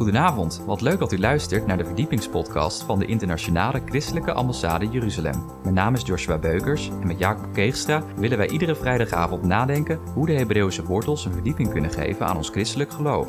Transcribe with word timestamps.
Goedenavond, 0.00 0.62
wat 0.66 0.80
leuk 0.80 0.98
dat 0.98 1.12
u 1.12 1.18
luistert 1.18 1.66
naar 1.66 1.76
de 1.76 1.84
verdiepingspodcast 1.84 2.82
van 2.82 2.98
de 2.98 3.06
Internationale 3.06 3.82
Christelijke 3.84 4.32
Ambassade 4.32 4.88
Jeruzalem. 4.88 5.44
Mijn 5.62 5.74
naam 5.74 5.94
is 5.94 6.02
Joshua 6.02 6.38
Beukers 6.38 6.88
en 6.88 7.06
met 7.06 7.18
Jacob 7.18 7.52
Keegstra 7.52 8.04
willen 8.16 8.38
wij 8.38 8.48
iedere 8.48 8.74
vrijdagavond 8.74 9.42
nadenken 9.42 9.98
hoe 10.14 10.26
de 10.26 10.32
Hebreeuwse 10.32 10.84
wortels 10.84 11.24
een 11.24 11.32
verdieping 11.32 11.70
kunnen 11.70 11.90
geven 11.90 12.26
aan 12.26 12.36
ons 12.36 12.48
christelijk 12.48 12.92
geloof. 12.92 13.28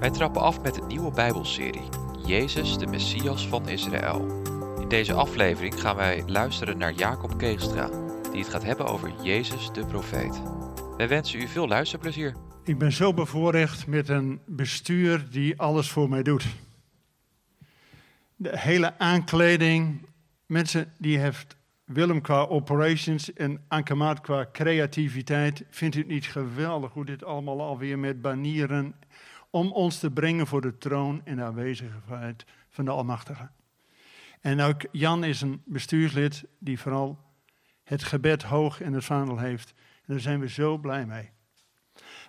Wij 0.00 0.10
trappen 0.10 0.42
af 0.42 0.62
met 0.62 0.80
een 0.80 0.86
nieuwe 0.86 1.10
Bijbelserie, 1.10 1.88
Jezus, 2.24 2.78
de 2.78 2.86
Messias 2.86 3.48
van 3.48 3.68
Israël. 3.68 4.26
In 4.80 4.88
deze 4.88 5.12
aflevering 5.12 5.80
gaan 5.80 5.96
wij 5.96 6.22
luisteren 6.26 6.78
naar 6.78 6.92
Jacob 6.92 7.38
Keegstra, 7.38 7.88
die 8.32 8.40
het 8.40 8.50
gaat 8.50 8.64
hebben 8.64 8.86
over 8.86 9.12
Jezus 9.22 9.70
de 9.72 9.84
profeet. 9.84 10.40
Wij 10.96 11.08
wensen 11.08 11.40
u 11.40 11.48
veel 11.48 11.68
luisterplezier. 11.68 12.45
Ik 12.66 12.78
ben 12.78 12.92
zo 12.92 13.14
bevoorrecht 13.14 13.86
met 13.86 14.08
een 14.08 14.40
bestuur 14.46 15.30
die 15.30 15.58
alles 15.58 15.90
voor 15.90 16.08
mij 16.08 16.22
doet. 16.22 16.46
De 18.36 18.58
hele 18.58 18.98
aankleding, 18.98 20.06
mensen 20.46 20.92
die 20.98 21.18
heeft 21.18 21.56
Willem 21.84 22.20
qua 22.20 22.40
operations 22.40 23.32
en 23.32 23.64
Ankemaat 23.68 24.20
qua 24.20 24.48
creativiteit. 24.52 25.64
Vindt 25.70 25.96
u 25.96 25.98
het 25.98 26.08
niet 26.08 26.26
geweldig 26.26 26.92
hoe 26.92 27.04
dit 27.04 27.24
allemaal 27.24 27.60
alweer 27.60 27.98
met 27.98 28.20
banieren 28.22 28.94
om 29.50 29.72
ons 29.72 29.98
te 29.98 30.10
brengen 30.10 30.46
voor 30.46 30.60
de 30.60 30.78
troon 30.78 31.20
en 31.24 31.36
de 31.36 31.42
aanwezigheid 31.42 32.44
van 32.68 32.84
de 32.84 32.90
Almachtige. 32.90 33.48
En 34.40 34.60
ook 34.60 34.82
Jan 34.92 35.24
is 35.24 35.40
een 35.40 35.62
bestuurslid 35.64 36.44
die 36.58 36.80
vooral 36.80 37.18
het 37.84 38.04
gebed 38.04 38.42
hoog 38.42 38.80
in 38.80 38.92
het 38.92 39.04
vaandel 39.04 39.38
heeft. 39.38 39.74
Daar 40.06 40.20
zijn 40.20 40.40
we 40.40 40.48
zo 40.48 40.78
blij 40.78 41.06
mee. 41.06 41.34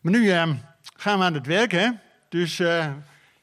Maar 0.01 0.11
nu 0.11 0.23
uh, 0.23 0.49
gaan 0.95 1.19
we 1.19 1.25
aan 1.25 1.33
het 1.33 1.45
werk, 1.45 1.71
hè? 1.71 1.89
Dus 2.29 2.59
uh, 2.59 2.87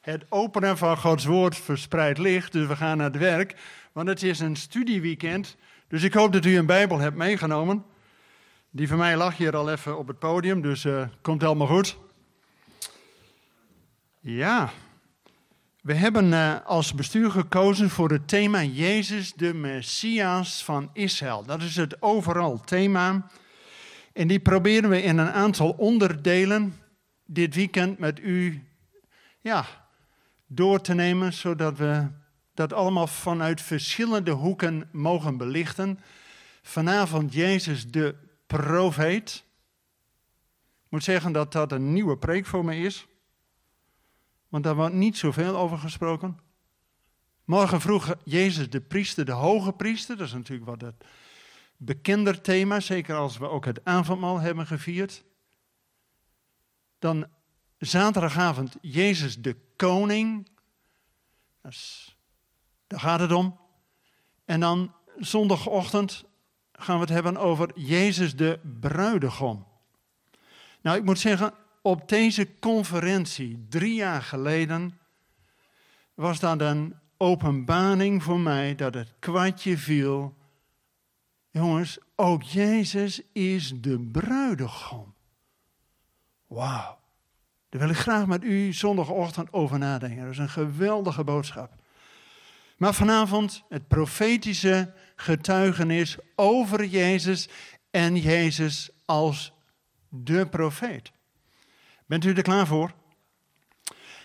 het 0.01 0.25
openen 0.29 0.77
van 0.77 0.97
Gods 0.97 1.25
woord 1.25 1.57
verspreidt 1.57 2.17
licht. 2.17 2.51
Dus 2.51 2.67
we 2.67 2.75
gaan 2.75 2.97
naar 2.97 3.11
het 3.11 3.17
werk. 3.17 3.55
Want 3.91 4.07
het 4.07 4.23
is 4.23 4.39
een 4.39 4.55
studieweekend. 4.55 5.55
Dus 5.87 6.03
ik 6.03 6.13
hoop 6.13 6.33
dat 6.33 6.45
u 6.45 6.57
een 6.57 6.65
Bijbel 6.65 6.99
hebt 6.99 7.15
meegenomen. 7.15 7.85
Die 8.71 8.87
van 8.87 8.97
mij 8.97 9.17
lag 9.17 9.37
hier 9.37 9.55
al 9.55 9.71
even 9.71 9.97
op 9.97 10.07
het 10.07 10.19
podium, 10.19 10.61
dus 10.61 10.85
uh, 10.85 11.07
komt 11.21 11.41
helemaal 11.41 11.67
goed. 11.67 11.97
Ja, 14.19 14.71
we 15.81 15.93
hebben 15.93 16.25
uh, 16.31 16.55
als 16.65 16.93
bestuur 16.93 17.31
gekozen 17.31 17.89
voor 17.89 18.11
het 18.11 18.27
thema 18.27 18.63
Jezus, 18.63 19.33
de 19.33 19.53
Messias 19.53 20.63
van 20.63 20.89
Israël. 20.93 21.45
Dat 21.45 21.61
is 21.61 21.75
het 21.75 22.01
overal 22.01 22.61
thema. 22.61 23.27
En 24.15 24.27
die 24.27 24.39
proberen 24.39 24.89
we 24.89 25.01
in 25.01 25.17
een 25.17 25.31
aantal 25.31 25.71
onderdelen 25.71 26.75
dit 27.25 27.55
weekend 27.55 27.99
met 27.99 28.19
u 28.19 28.67
ja, 29.41 29.65
door 30.47 30.81
te 30.81 30.93
nemen, 30.93 31.33
zodat 31.33 31.77
we 31.77 32.07
dat 32.53 32.73
allemaal 32.73 33.07
vanuit 33.07 33.61
verschillende 33.61 34.31
hoeken 34.31 34.89
mogen 34.91 35.37
belichten. 35.37 35.99
Vanavond 36.61 37.33
Jezus 37.33 37.91
de 37.91 38.15
profeet. 38.47 39.43
Ik 40.83 40.91
moet 40.91 41.03
zeggen 41.03 41.31
dat 41.31 41.51
dat 41.51 41.71
een 41.71 41.93
nieuwe 41.93 42.17
preek 42.17 42.45
voor 42.45 42.65
me 42.65 42.75
is. 42.75 43.07
Want 44.49 44.63
daar 44.63 44.75
wordt 44.75 44.93
niet 44.95 45.17
zoveel 45.17 45.57
over 45.57 45.77
gesproken. 45.77 46.39
Morgen 47.43 47.81
vroeg 47.81 48.15
Jezus 48.23 48.69
de 48.69 48.81
priester, 48.81 49.25
de 49.25 49.31
hoge 49.31 49.73
priester. 49.73 50.17
Dat 50.17 50.27
is 50.27 50.33
natuurlijk 50.33 50.69
wat 50.69 50.81
het 50.81 51.05
bekender 51.77 52.41
thema, 52.41 52.79
zeker 52.79 53.15
als 53.15 53.37
we 53.37 53.49
ook 53.49 53.65
het 53.65 53.85
avondmaal 53.85 54.39
hebben 54.39 54.67
gevierd. 54.67 55.23
Dan 56.99 57.27
zaterdagavond 57.77 58.75
Jezus 58.81 59.41
de 59.41 59.55
koning. 59.75 60.47
daar 62.87 62.99
gaat 62.99 63.19
het 63.19 63.31
om. 63.31 63.59
En 64.45 64.59
dan 64.59 64.93
zondagochtend 65.17 66.23
gaan 66.71 66.95
we 66.95 67.01
het 67.01 67.09
hebben 67.09 67.37
over 67.37 67.71
Jezus 67.79 68.35
de 68.35 68.59
bruidegom. 68.79 69.65
Nou, 70.81 70.97
ik 70.97 71.03
moet 71.03 71.19
zeggen, 71.19 71.53
op 71.81 72.09
deze 72.09 72.59
conferentie 72.59 73.65
drie 73.69 73.93
jaar 73.93 74.21
geleden 74.21 74.99
was 76.13 76.39
dat 76.39 76.61
een 76.61 76.95
openbaring 77.17 78.23
voor 78.23 78.39
mij 78.39 78.75
dat 78.75 78.93
het 78.93 79.13
kwartje 79.19 79.77
viel 79.77 80.35
Jongens, 81.55 81.97
ook 82.15 82.43
Jezus 82.43 83.21
is 83.33 83.73
de 83.75 83.99
bruidegom. 83.99 85.13
Wauw. 86.47 86.99
Daar 87.69 87.81
wil 87.81 87.89
ik 87.89 87.97
graag 87.97 88.25
met 88.25 88.43
u 88.43 88.73
zondagochtend 88.73 89.53
over 89.53 89.79
nadenken. 89.79 90.23
Dat 90.23 90.31
is 90.31 90.37
een 90.37 90.49
geweldige 90.49 91.23
boodschap. 91.23 91.73
Maar 92.77 92.93
vanavond 92.93 93.63
het 93.69 93.87
profetische 93.87 94.93
getuigenis 95.15 96.17
over 96.35 96.85
Jezus 96.85 97.49
en 97.91 98.15
Jezus 98.15 98.89
als 99.05 99.53
de 100.09 100.47
profeet. 100.47 101.11
Bent 102.05 102.25
u 102.25 102.33
er 102.33 102.41
klaar 102.41 102.67
voor? 102.67 102.93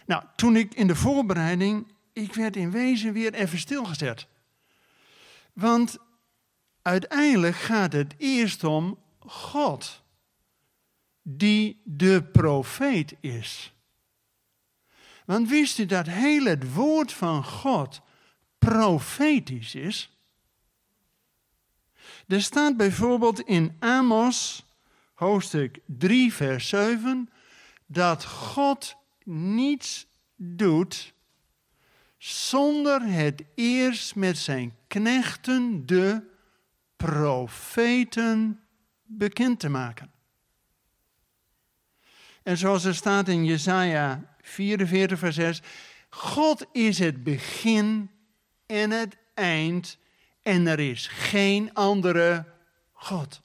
Nou, 0.07 0.23
toen 0.37 0.57
ik 0.57 0.75
in 0.75 0.87
de 0.87 0.97
voorbereiding, 0.97 1.93
ik 2.13 2.35
werd 2.35 2.57
in 2.57 2.71
wezen 2.71 3.13
weer 3.13 3.35
even 3.35 3.59
stilgezet. 3.59 4.27
Want 5.53 5.99
uiteindelijk 6.83 7.57
gaat 7.57 7.93
het 7.93 8.15
eerst 8.19 8.65
om 8.65 8.99
God, 9.19 10.03
die 11.23 11.81
de 11.85 12.23
profeet 12.33 13.15
is. 13.21 13.75
Want 15.25 15.49
wist 15.49 15.79
u 15.79 15.87
dat 15.87 16.07
heel 16.07 16.45
het 16.45 16.75
woord 16.75 17.13
van 17.13 17.45
God 17.45 18.01
profetisch 18.59 19.75
is? 19.75 20.11
Er 22.27 22.43
staat 22.43 22.77
bijvoorbeeld 22.77 23.41
in 23.41 23.77
Amos, 23.79 24.65
hoofdstuk 25.15 25.79
3, 25.87 26.33
vers 26.33 26.69
7, 26.69 27.31
dat 27.87 28.25
God 28.25 28.97
niets 29.25 30.07
doet 30.37 31.15
zonder 32.19 33.03
het 33.03 33.45
eerst 33.55 34.15
met 34.15 34.39
zijn 34.39 34.77
knechten 34.87 35.87
de 35.87 36.30
profeten 37.05 38.61
bekend 39.05 39.61
te 39.61 39.69
maken. 39.69 40.11
En 42.43 42.57
zoals 42.57 42.85
er 42.85 42.95
staat 42.95 43.29
in 43.29 43.45
Jesaja 43.45 44.37
44, 44.41 45.19
vers 45.19 45.35
6, 45.35 45.63
God 46.09 46.67
is 46.73 46.99
het 46.99 47.25
begin 47.25 48.11
en 48.67 48.91
het 48.91 49.17
eind 49.35 49.99
en 50.43 50.67
er 50.67 50.81
is 50.81 51.07
geen 51.07 51.75
andere 51.75 52.47
God. 52.93 53.43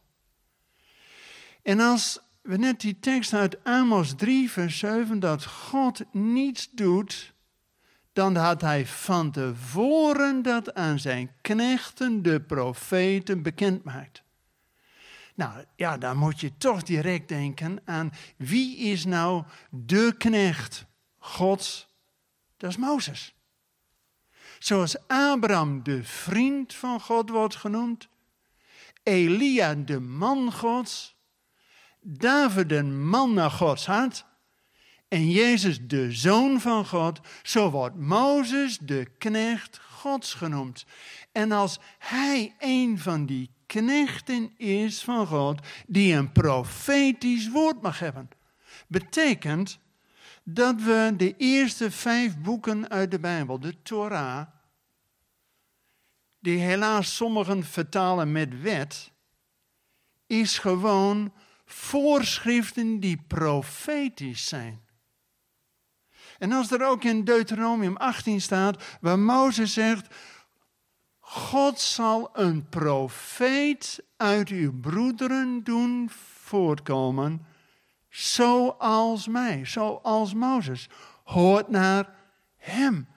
En 1.62 1.80
als 1.80 2.20
we 2.42 2.58
net 2.58 2.82
die 2.82 3.00
tekst 3.00 3.34
uit 3.34 3.64
Amos 3.64 4.16
3, 4.16 4.52
vers 4.52 4.78
7, 4.78 5.20
dat 5.20 5.46
God 5.46 6.04
niets 6.12 6.70
doet 6.72 7.34
dan 8.16 8.36
had 8.36 8.62
hij 8.62 8.86
van 8.86 9.32
tevoren 9.32 10.42
dat 10.42 10.74
aan 10.74 11.00
zijn 11.00 11.32
knechten, 11.42 12.22
de 12.22 12.42
profeten, 12.42 13.42
bekend 13.42 13.84
maakt. 13.84 14.24
Nou 15.34 15.66
ja, 15.76 15.98
dan 15.98 16.18
moet 16.18 16.40
je 16.40 16.58
toch 16.58 16.84
direct 16.84 17.28
denken 17.28 17.82
aan 17.86 18.12
wie 18.38 18.78
is 18.78 19.06
nou 19.06 19.44
de 19.70 20.16
knecht 20.18 20.86
Gods? 21.18 21.88
Dat 22.58 22.70
is 22.70 22.78
Mozes. 22.78 23.36
Zoals 24.60 25.08
Abraham 25.08 25.84
de 25.84 26.04
vriend 26.04 26.74
van 26.74 27.02
God 27.02 27.30
wordt 27.30 27.56
genoemd, 27.56 28.08
Elia 29.04 29.74
de 29.74 30.00
man 30.00 30.52
Gods, 30.54 31.16
David 32.02 32.72
een 32.72 33.08
man 33.08 33.34
naar 33.34 33.52
Gods 33.52 33.86
hart, 33.86 34.26
en 35.08 35.30
Jezus 35.30 35.80
de 35.82 36.12
Zoon 36.12 36.62
van 36.62 36.86
God, 36.86 37.20
zo 37.44 37.70
wordt 37.70 37.96
Mozes 37.96 38.78
de 38.78 39.08
knecht 39.18 39.78
Gods 39.78 40.34
genoemd. 40.34 40.86
En 41.32 41.52
als 41.52 41.80
hij 41.98 42.56
een 42.60 43.00
van 43.00 43.26
die 43.26 43.50
knechten 43.66 44.58
is 44.58 45.04
van 45.04 45.28
God, 45.28 45.60
die 45.88 46.14
een 46.14 46.32
profetisch 46.32 47.50
woord 47.50 47.82
mag 47.82 48.00
hebben, 48.00 48.30
betekent 48.88 49.80
dat 50.44 50.82
we 50.82 51.14
de 51.18 51.36
eerste 51.38 51.92
vijf 51.92 52.38
boeken 52.38 52.90
uit 52.90 53.12
de 53.12 53.20
Bijbel, 53.20 53.60
de 53.60 53.82
Torah, 53.82 54.48
die 56.40 56.58
helaas 56.58 57.16
sommigen 57.16 57.64
vertalen 57.64 58.32
met 58.32 58.62
wet, 58.62 59.12
is 60.28 60.58
gewoon 60.58 61.34
voorschriften 61.66 63.00
die 63.00 63.24
profetisch 63.28 64.48
zijn. 64.48 64.85
En 66.38 66.52
als 66.52 66.72
er 66.72 66.86
ook 66.86 67.04
in 67.04 67.24
Deuteronomium 67.24 67.98
18 67.98 68.42
staat, 68.42 68.84
waar 69.02 69.20
Mozes 69.20 69.74
zegt, 69.74 70.16
God 71.20 71.80
zal 71.80 72.30
een 72.34 72.70
profeet 72.70 74.04
uit 74.18 74.50
uw 74.50 74.80
broederen 74.80 75.64
doen 75.64 76.10
voortkomen, 76.44 77.46
zoals 78.10 79.28
mij, 79.28 79.66
zoals 79.66 80.34
Mozes. 80.34 80.90
Hoort 81.24 81.70
naar 81.70 82.16
hem. 82.58 83.08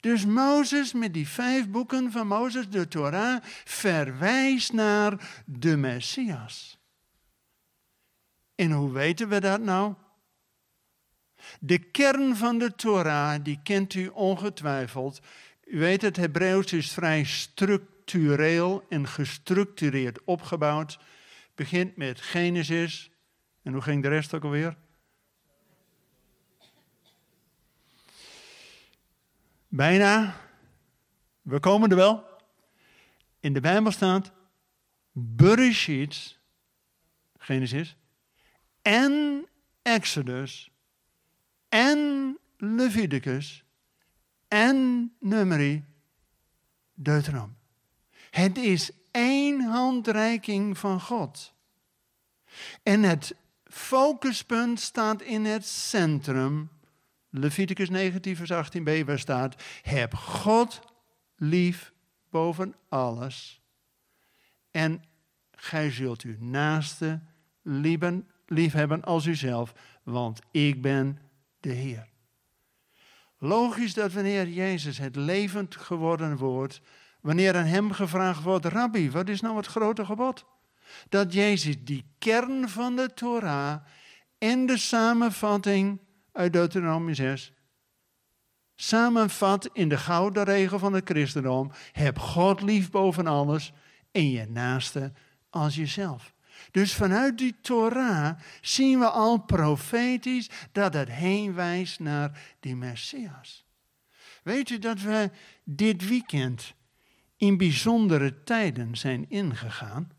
Dus 0.00 0.24
Mozes 0.24 0.92
met 0.92 1.14
die 1.14 1.28
vijf 1.28 1.68
boeken 1.68 2.12
van 2.12 2.26
Mozes, 2.26 2.68
de 2.68 2.88
Torah, 2.88 3.42
verwijst 3.64 4.72
naar 4.72 5.42
de 5.46 5.76
Messias. 5.76 6.78
En 8.54 8.70
hoe 8.70 8.92
weten 8.92 9.28
we 9.28 9.40
dat 9.40 9.60
nou? 9.60 9.94
De 11.66 11.78
kern 11.78 12.36
van 12.36 12.58
de 12.58 12.74
Torah, 12.74 13.44
die 13.44 13.60
kent 13.62 13.94
u 13.94 14.08
ongetwijfeld. 14.08 15.20
U 15.64 15.78
weet, 15.78 16.02
het 16.02 16.16
Hebreeuws 16.16 16.72
is 16.72 16.92
vrij 16.92 17.24
structureel 17.24 18.84
en 18.88 19.08
gestructureerd 19.08 20.24
opgebouwd. 20.24 20.98
Begint 21.54 21.96
met 21.96 22.20
Genesis. 22.20 23.10
En 23.62 23.72
hoe 23.72 23.82
ging 23.82 24.02
de 24.02 24.08
rest 24.08 24.34
ook 24.34 24.44
alweer? 24.44 24.76
Bijna. 29.68 30.36
We 31.42 31.60
komen 31.60 31.90
er 31.90 31.96
wel. 31.96 32.24
In 33.40 33.52
de 33.52 33.60
Bijbel 33.60 33.92
staat 33.92 34.32
Bereshit, 35.12 36.38
Genesis, 37.38 37.96
en 38.82 39.46
Exodus, 39.82 40.73
en 41.74 42.38
Leviticus, 42.56 43.64
en 44.48 45.12
Numeri, 45.20 45.84
Deuteronom. 46.94 47.56
Het 48.30 48.58
is 48.58 48.90
één 49.10 49.60
handreiking 49.60 50.78
van 50.78 51.00
God. 51.00 51.52
En 52.82 53.02
het 53.02 53.34
focuspunt 53.64 54.80
staat 54.80 55.22
in 55.22 55.44
het 55.44 55.66
centrum 55.66 56.70
Leviticus 57.30 57.90
19, 57.90 58.36
vers 58.36 58.50
18b, 58.50 59.04
waar 59.04 59.18
staat: 59.18 59.62
Heb 59.82 60.14
God 60.14 60.80
lief 61.36 61.92
boven 62.30 62.74
alles. 62.88 63.62
En 64.70 65.02
gij 65.50 65.90
zult 65.90 66.22
uw 66.22 66.36
naaste 66.38 67.20
liefhebben 68.46 69.04
als 69.04 69.26
uzelf, 69.26 69.74
want 70.02 70.40
ik 70.50 70.82
ben 70.82 71.23
de 71.64 71.72
Heer. 71.72 72.08
Logisch 73.38 73.94
dat 73.94 74.12
wanneer 74.12 74.48
Jezus 74.48 74.98
het 74.98 75.16
levend 75.16 75.76
geworden 75.76 76.36
wordt, 76.36 76.80
wanneer 77.20 77.56
aan 77.56 77.64
hem 77.64 77.92
gevraagd 77.92 78.42
wordt, 78.42 78.64
Rabbi, 78.64 79.10
wat 79.10 79.28
is 79.28 79.40
nou 79.40 79.56
het 79.56 79.66
grote 79.66 80.04
gebod? 80.04 80.44
Dat 81.08 81.32
Jezus 81.32 81.84
die 81.84 82.04
kern 82.18 82.68
van 82.68 82.96
de 82.96 83.14
Torah 83.14 83.84
en 84.38 84.66
de 84.66 84.78
samenvatting 84.78 86.00
uit 86.32 86.52
Deuteronomie 86.52 87.14
6 87.14 87.52
samenvat 88.76 89.70
in 89.72 89.88
de 89.88 89.98
gouden 89.98 90.44
regel 90.44 90.78
van 90.78 90.92
het 90.92 91.08
christendom: 91.08 91.70
heb 91.92 92.18
God 92.18 92.62
lief 92.62 92.90
boven 92.90 93.26
alles 93.26 93.72
en 94.12 94.30
je 94.30 94.46
naaste 94.46 95.12
als 95.50 95.74
jezelf. 95.74 96.33
Dus 96.74 96.94
vanuit 96.94 97.38
die 97.38 97.54
Torah 97.60 98.38
zien 98.60 98.98
we 98.98 99.08
al 99.10 99.38
profetisch 99.38 100.50
dat 100.72 100.94
het 100.94 101.08
heen 101.08 101.54
wijst 101.54 102.00
naar 102.00 102.56
die 102.60 102.76
Messias. 102.76 103.64
Weet 104.42 104.70
u 104.70 104.78
dat 104.78 105.00
we 105.00 105.30
dit 105.64 106.08
weekend 106.08 106.74
in 107.36 107.56
bijzondere 107.56 108.42
tijden 108.42 108.96
zijn 108.96 109.30
ingegaan? 109.30 110.12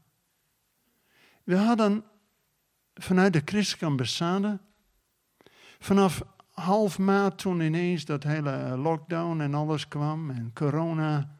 We 1.43 1.55
hadden 1.55 2.03
vanuit 2.93 3.33
de 3.33 3.41
christelijke 3.45 3.85
ambassade 3.85 4.59
Vanaf 5.79 6.21
half 6.51 6.99
maart 6.99 7.37
toen 7.37 7.59
ineens 7.59 8.05
dat 8.05 8.23
hele 8.23 8.77
lockdown 8.77 9.39
en 9.39 9.53
alles 9.53 9.87
kwam 9.87 10.29
en 10.29 10.51
corona. 10.53 11.37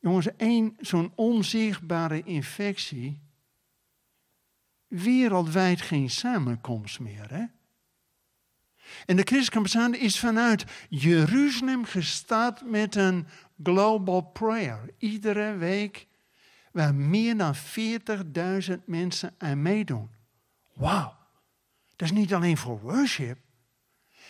Jongens, 0.00 0.36
één 0.36 0.76
zo'n 0.78 1.12
onzichtbare 1.14 2.22
infectie. 2.22 3.27
Wereldwijd 4.88 5.80
geen 5.80 6.10
samenkomst 6.10 7.00
meer, 7.00 7.30
hè? 7.30 7.44
En 9.06 9.16
de 9.16 9.22
christelijke 9.22 9.98
is 9.98 10.18
vanuit 10.18 10.64
Jeruzalem 10.88 11.84
gestart 11.84 12.70
met 12.70 12.94
een 12.94 13.26
global 13.62 14.20
prayer. 14.20 14.90
Iedere 14.98 15.56
week 15.56 16.06
waar 16.72 16.94
meer 16.94 17.36
dan 17.36 17.54
40.000 17.54 18.84
mensen 18.84 19.34
aan 19.38 19.62
meedoen. 19.62 20.10
Wauw. 20.74 21.16
Dat 21.96 22.08
is 22.08 22.16
niet 22.16 22.34
alleen 22.34 22.56
voor 22.56 22.80
worship, 22.80 23.38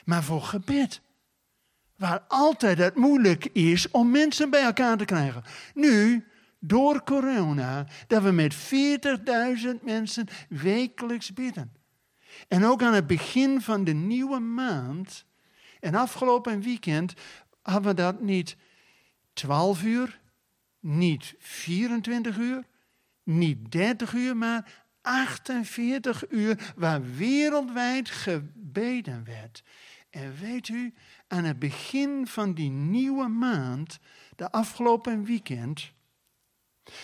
maar 0.04 0.22
voor 0.22 0.42
gebed. 0.42 1.00
Waar 1.96 2.20
altijd 2.28 2.78
het 2.78 2.94
moeilijk 2.94 3.44
is 3.44 3.90
om 3.90 4.10
mensen 4.10 4.50
bij 4.50 4.62
elkaar 4.62 4.96
te 4.96 5.04
krijgen. 5.04 5.44
Nu, 5.74 6.26
door 6.58 7.02
corona, 7.04 7.86
dat 8.06 8.22
we 8.22 8.30
met 8.30 8.56
40.000 8.56 9.82
mensen 9.82 10.26
wekelijks 10.48 11.32
bidden. 11.32 11.72
En 12.48 12.64
ook 12.64 12.82
aan 12.82 12.94
het 12.94 13.06
begin 13.06 13.60
van 13.60 13.84
de 13.84 13.92
nieuwe 13.92 14.38
maand, 14.38 15.24
en 15.80 15.94
afgelopen 15.94 16.60
weekend, 16.60 17.14
hadden 17.62 17.90
we 17.90 17.94
dat 17.94 18.20
niet 18.20 18.56
12 19.32 19.82
uur, 19.82 20.20
niet 20.80 21.34
24 21.38 22.38
uur, 22.38 22.64
niet 23.22 23.70
30 23.70 24.12
uur, 24.12 24.36
maar 24.36 24.86
48 25.00 26.30
uur 26.30 26.72
waar 26.76 27.02
wereldwijd 27.16 28.10
gebeden 28.10 29.24
werd. 29.24 29.62
En 30.10 30.34
weet 30.40 30.68
u, 30.68 30.94
aan 31.26 31.44
het 31.44 31.58
begin 31.58 32.26
van 32.26 32.54
die 32.54 32.70
nieuwe 32.70 33.28
maand, 33.28 33.98
de 34.36 34.50
afgelopen 34.50 35.24
weekend, 35.24 35.92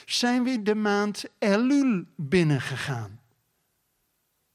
zijn 0.05 0.45
we 0.45 0.63
de 0.63 0.75
maand 0.75 1.25
Elul 1.39 2.05
binnengegaan. 2.17 3.21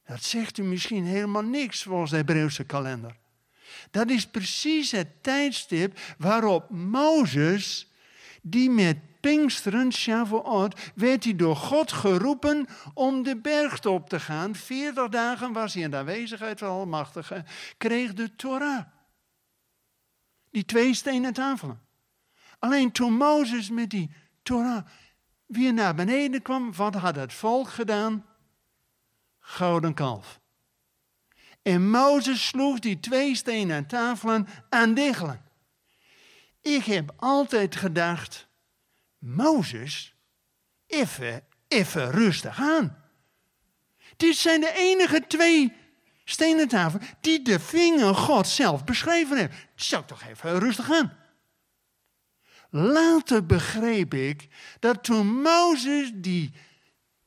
Dat 0.05 0.23
zegt 0.23 0.57
u 0.57 0.63
misschien 0.63 1.05
helemaal 1.05 1.43
niks 1.43 1.83
volgens 1.83 2.11
de 2.11 2.17
Hebreeuwse 2.17 2.63
kalender. 2.63 3.15
Dat 3.91 4.09
is 4.09 4.27
precies 4.27 4.91
het 4.91 5.23
tijdstip 5.23 5.99
waarop 6.17 6.69
Mozes, 6.69 7.87
die 8.41 8.69
met 8.69 8.97
Pinksteren, 9.19 9.91
Shavuot, 9.91 10.91
werd 10.95 11.23
hij 11.23 11.35
door 11.35 11.55
God 11.55 11.91
geroepen 11.91 12.67
om 12.93 13.23
de 13.23 13.37
berg 13.37 13.85
op 13.85 14.09
te 14.09 14.19
gaan. 14.19 14.55
Veertig 14.55 15.09
dagen 15.09 15.53
was 15.53 15.73
hij 15.73 15.83
in 15.83 15.91
de 15.91 15.97
aanwezigheid 15.97 16.59
van 16.59 16.69
Almachtige, 16.69 17.43
kreeg 17.77 18.13
de 18.13 18.35
Torah. 18.35 18.85
Die 20.51 20.65
twee 20.65 20.93
stenen 20.93 21.33
tafelen. 21.33 21.81
Alleen 22.59 22.91
toen 22.91 23.13
Mozes 23.13 23.69
met 23.69 23.89
die 23.89 24.11
Torah 24.43 24.85
weer 25.49 25.73
naar 25.73 25.95
beneden 25.95 26.41
kwam, 26.41 26.73
wat 26.73 26.95
had 26.95 27.15
het 27.15 27.33
volk 27.33 27.69
gedaan? 27.69 28.25
Gouden 29.39 29.93
kalf. 29.93 30.39
En 31.61 31.89
Mozes 31.89 32.47
sloeg 32.47 32.79
die 32.79 32.99
twee 32.99 33.35
stenen 33.35 33.87
tafelen 33.87 34.47
aan 34.69 34.93
diggelen. 34.93 35.41
Ik 36.61 36.83
heb 36.83 37.13
altijd 37.17 37.75
gedacht, 37.75 38.47
Mozes, 39.17 40.15
even, 40.87 41.43
even 41.67 42.11
rustig 42.11 42.59
aan. 42.59 43.03
Dit 44.17 44.35
zijn 44.35 44.61
de 44.61 44.73
enige 44.75 45.27
twee 45.27 45.73
stenen 46.23 46.67
tafelen 46.67 47.07
die 47.21 47.41
de 47.41 47.59
vinger 47.59 48.15
God 48.15 48.47
zelf 48.47 48.83
beschreven 48.83 49.37
heeft. 49.37 49.53
Zou 49.75 50.05
toch 50.05 50.23
even 50.23 50.59
rustig 50.59 50.91
aan. 50.91 51.17
Later 52.69 53.45
begreep 53.45 54.13
ik 54.13 54.47
dat 54.79 55.03
toen 55.03 55.41
Mozes 55.41 56.11
die 56.15 56.53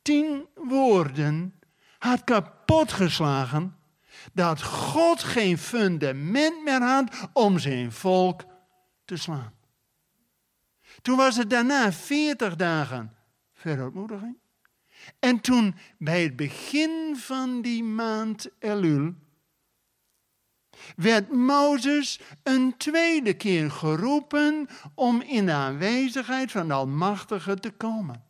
tien 0.03 0.47
woorden 0.55 1.55
had 1.99 2.25
kapotgeslagen, 2.25 3.77
dat 4.33 4.63
God 4.63 5.23
geen 5.23 5.59
fundament 5.59 6.65
meer 6.65 6.83
had 6.83 7.29
om 7.33 7.59
zijn 7.59 7.93
volk 7.93 8.45
te 9.05 9.17
slaan. 9.17 9.53
Toen 11.03 11.17
was 11.17 11.37
het 11.37 11.51
daarna 11.51 11.93
40 11.93 12.57
dagen 12.57 13.17
verootmoediging. 13.55 14.39
En 15.19 15.41
toen 15.41 15.75
bij 15.99 16.23
het 16.23 16.37
begin 16.37 17.17
van 17.17 17.63
die 17.63 17.85
maand 17.85 18.49
Elul 18.59 19.15
werd 20.97 21.33
Mozes 21.33 22.21
een 22.43 22.77
tweede 22.77 23.35
keer 23.35 23.71
geroepen 23.71 24.69
om 24.95 25.21
in 25.21 25.47
de 25.47 25.53
aanwezigheid 25.53 26.51
van 26.51 26.69
de 26.69 26.75
Almachtige 26.75 27.57
te 27.57 27.71
komen. 27.71 28.25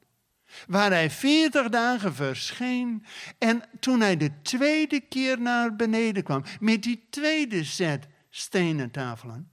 Waar 0.66 0.90
hij 0.90 1.10
40 1.10 1.68
dagen 1.68 2.14
verscheen 2.14 3.04
en 3.38 3.62
toen 3.80 4.00
hij 4.00 4.16
de 4.16 4.42
tweede 4.42 5.00
keer 5.00 5.40
naar 5.40 5.76
beneden 5.76 6.22
kwam 6.22 6.44
met 6.60 6.82
die 6.82 7.06
tweede 7.10 7.64
set 7.64 8.06
stenen 8.30 8.90
tafelen. 8.90 9.50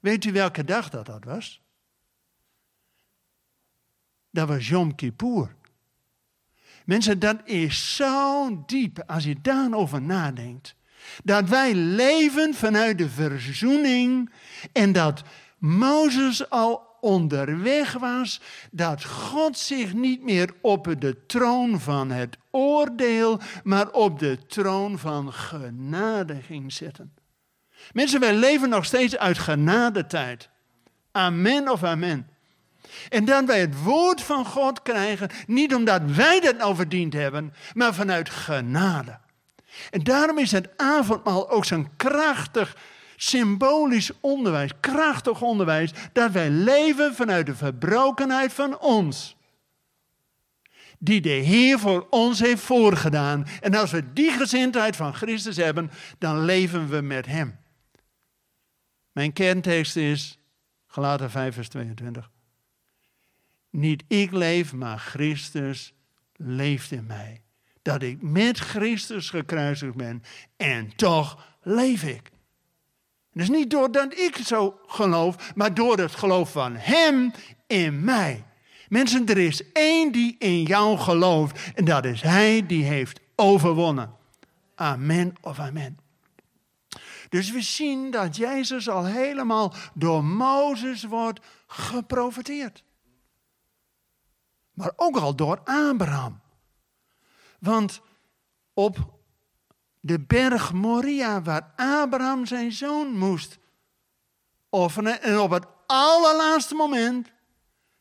Weet 0.00 0.24
u 0.24 0.32
welke 0.32 0.64
dag 0.64 0.90
dat, 0.90 1.06
dat 1.06 1.24
was? 1.24 1.64
dat 4.34 4.48
was 4.48 4.68
Yom 4.68 4.94
Kippur. 4.94 5.54
Mensen, 6.84 7.18
dat 7.18 7.40
is 7.44 7.96
zo 7.96 8.64
diep 8.66 9.02
als 9.06 9.24
je 9.24 9.40
daarover 9.40 10.02
nadenkt. 10.02 10.76
Dat 11.24 11.48
wij 11.48 11.74
leven 11.74 12.54
vanuit 12.54 12.98
de 12.98 13.08
verzoening 13.08 14.30
en 14.72 14.92
dat 14.92 15.22
Mozes 15.58 16.50
al 16.50 16.96
onderweg 17.00 17.92
was, 17.92 18.40
dat 18.70 19.04
God 19.04 19.58
zich 19.58 19.94
niet 19.94 20.22
meer 20.22 20.50
op 20.60 20.94
de 20.98 21.26
troon 21.26 21.80
van 21.80 22.10
het 22.10 22.36
oordeel, 22.50 23.40
maar 23.62 23.90
op 23.90 24.18
de 24.18 24.38
troon 24.46 24.98
van 24.98 25.32
genade 25.32 26.40
ging 26.40 26.72
zetten. 26.72 27.14
Mensen, 27.92 28.20
wij 28.20 28.34
leven 28.34 28.68
nog 28.68 28.84
steeds 28.84 29.16
uit 29.16 29.38
genadetijd. 29.38 30.48
Amen 31.12 31.68
of 31.68 31.82
amen. 31.82 32.28
En 33.08 33.24
dat 33.24 33.44
wij 33.44 33.60
het 33.60 33.82
woord 33.82 34.22
van 34.22 34.46
God 34.46 34.82
krijgen, 34.82 35.30
niet 35.46 35.74
omdat 35.74 36.02
wij 36.04 36.40
dat 36.40 36.56
nou 36.56 36.74
verdiend 36.74 37.12
hebben, 37.12 37.54
maar 37.74 37.94
vanuit 37.94 38.30
genade. 38.30 39.18
En 39.90 40.02
daarom 40.02 40.38
is 40.38 40.52
het 40.52 40.68
avondmaal 40.76 41.50
ook 41.50 41.64
zo'n 41.64 41.88
krachtig 41.96 42.76
symbolisch 43.16 44.10
onderwijs, 44.20 44.70
krachtig 44.80 45.42
onderwijs, 45.42 45.90
dat 46.12 46.30
wij 46.30 46.50
leven 46.50 47.14
vanuit 47.14 47.46
de 47.46 47.54
verbrokenheid 47.54 48.52
van 48.52 48.80
ons. 48.80 49.36
Die 50.98 51.20
de 51.20 51.28
Heer 51.28 51.78
voor 51.78 52.06
ons 52.10 52.40
heeft 52.40 52.62
voorgedaan. 52.62 53.46
En 53.60 53.74
als 53.74 53.90
we 53.90 54.12
die 54.12 54.30
gezindheid 54.30 54.96
van 54.96 55.14
Christus 55.14 55.56
hebben, 55.56 55.90
dan 56.18 56.44
leven 56.44 56.88
we 56.88 57.00
met 57.00 57.26
Hem. 57.26 57.58
Mijn 59.12 59.32
kerntekst 59.32 59.96
is 59.96 60.38
Galaten 60.86 61.30
5, 61.30 61.54
vers 61.54 61.68
22. 61.68 62.30
Niet 63.70 64.04
ik 64.08 64.32
leef, 64.32 64.72
maar 64.72 64.98
Christus 64.98 65.94
leeft 66.36 66.90
in 66.90 67.06
mij. 67.06 67.43
Dat 67.84 68.02
ik 68.02 68.22
met 68.22 68.58
Christus 68.58 69.30
gekruisigd 69.30 69.94
ben 69.94 70.22
en 70.56 70.96
toch 70.96 71.56
leef 71.62 72.02
ik. 72.02 72.30
Dus 73.32 73.48
niet 73.48 73.70
doordat 73.70 74.18
ik 74.18 74.36
zo 74.36 74.78
geloof, 74.86 75.54
maar 75.54 75.74
door 75.74 75.98
het 75.98 76.14
geloof 76.14 76.52
van 76.52 76.76
Hem 76.76 77.32
in 77.66 78.04
mij. 78.04 78.44
Mensen, 78.88 79.26
er 79.26 79.38
is 79.38 79.72
één 79.72 80.12
die 80.12 80.36
in 80.38 80.62
jou 80.62 80.98
gelooft 80.98 81.74
en 81.74 81.84
dat 81.84 82.04
is 82.04 82.22
Hij 82.22 82.66
die 82.66 82.84
heeft 82.84 83.20
overwonnen. 83.36 84.16
Amen 84.74 85.34
of 85.40 85.58
amen. 85.58 85.98
Dus 87.28 87.50
we 87.50 87.62
zien 87.62 88.10
dat 88.10 88.36
Jezus 88.36 88.88
al 88.88 89.04
helemaal 89.04 89.74
door 89.94 90.24
Mozes 90.24 91.04
wordt 91.04 91.40
geprofiteerd. 91.66 92.84
Maar 94.72 94.92
ook 94.96 95.16
al 95.16 95.36
door 95.36 95.60
Abraham. 95.64 96.42
Want 97.64 98.00
op 98.74 99.18
de 100.00 100.20
berg 100.20 100.72
Moria, 100.72 101.42
waar 101.42 101.72
Abraham 101.76 102.46
zijn 102.46 102.72
zoon 102.72 103.18
moest 103.18 103.58
offeren. 104.68 105.22
En 105.22 105.38
op 105.38 105.50
het 105.50 105.66
allerlaatste 105.86 106.74
moment, 106.74 107.32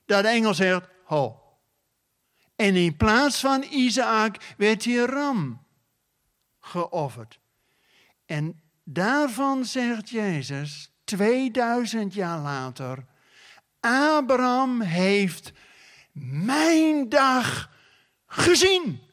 dat 0.05 0.23
de 0.23 0.29
engel 0.29 0.53
zegt, 0.53 0.87
ho. 1.05 1.41
En 2.55 2.75
in 2.75 2.97
plaats 2.97 3.39
van 3.39 3.63
Isaac 3.63 4.53
werd 4.57 4.83
hier 4.83 5.09
ram 5.09 5.65
geofferd. 6.59 7.39
En 8.25 8.61
daarvan 8.83 9.65
zegt 9.65 10.09
Jezus, 10.09 10.91
2000 11.03 12.13
jaar 12.13 12.39
later, 12.39 13.05
Abraham 13.79 14.81
heeft 14.81 15.51
mijn 16.11 17.09
dag 17.09 17.69
gezien 18.25 19.11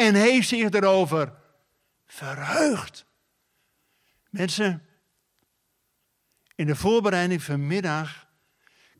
en 0.00 0.14
heeft 0.14 0.48
zich 0.48 0.70
erover 0.70 1.32
verheugd. 2.06 3.06
Mensen, 4.30 4.82
in 6.54 6.66
de 6.66 6.76
voorbereiding 6.76 7.42
vanmiddag 7.42 8.28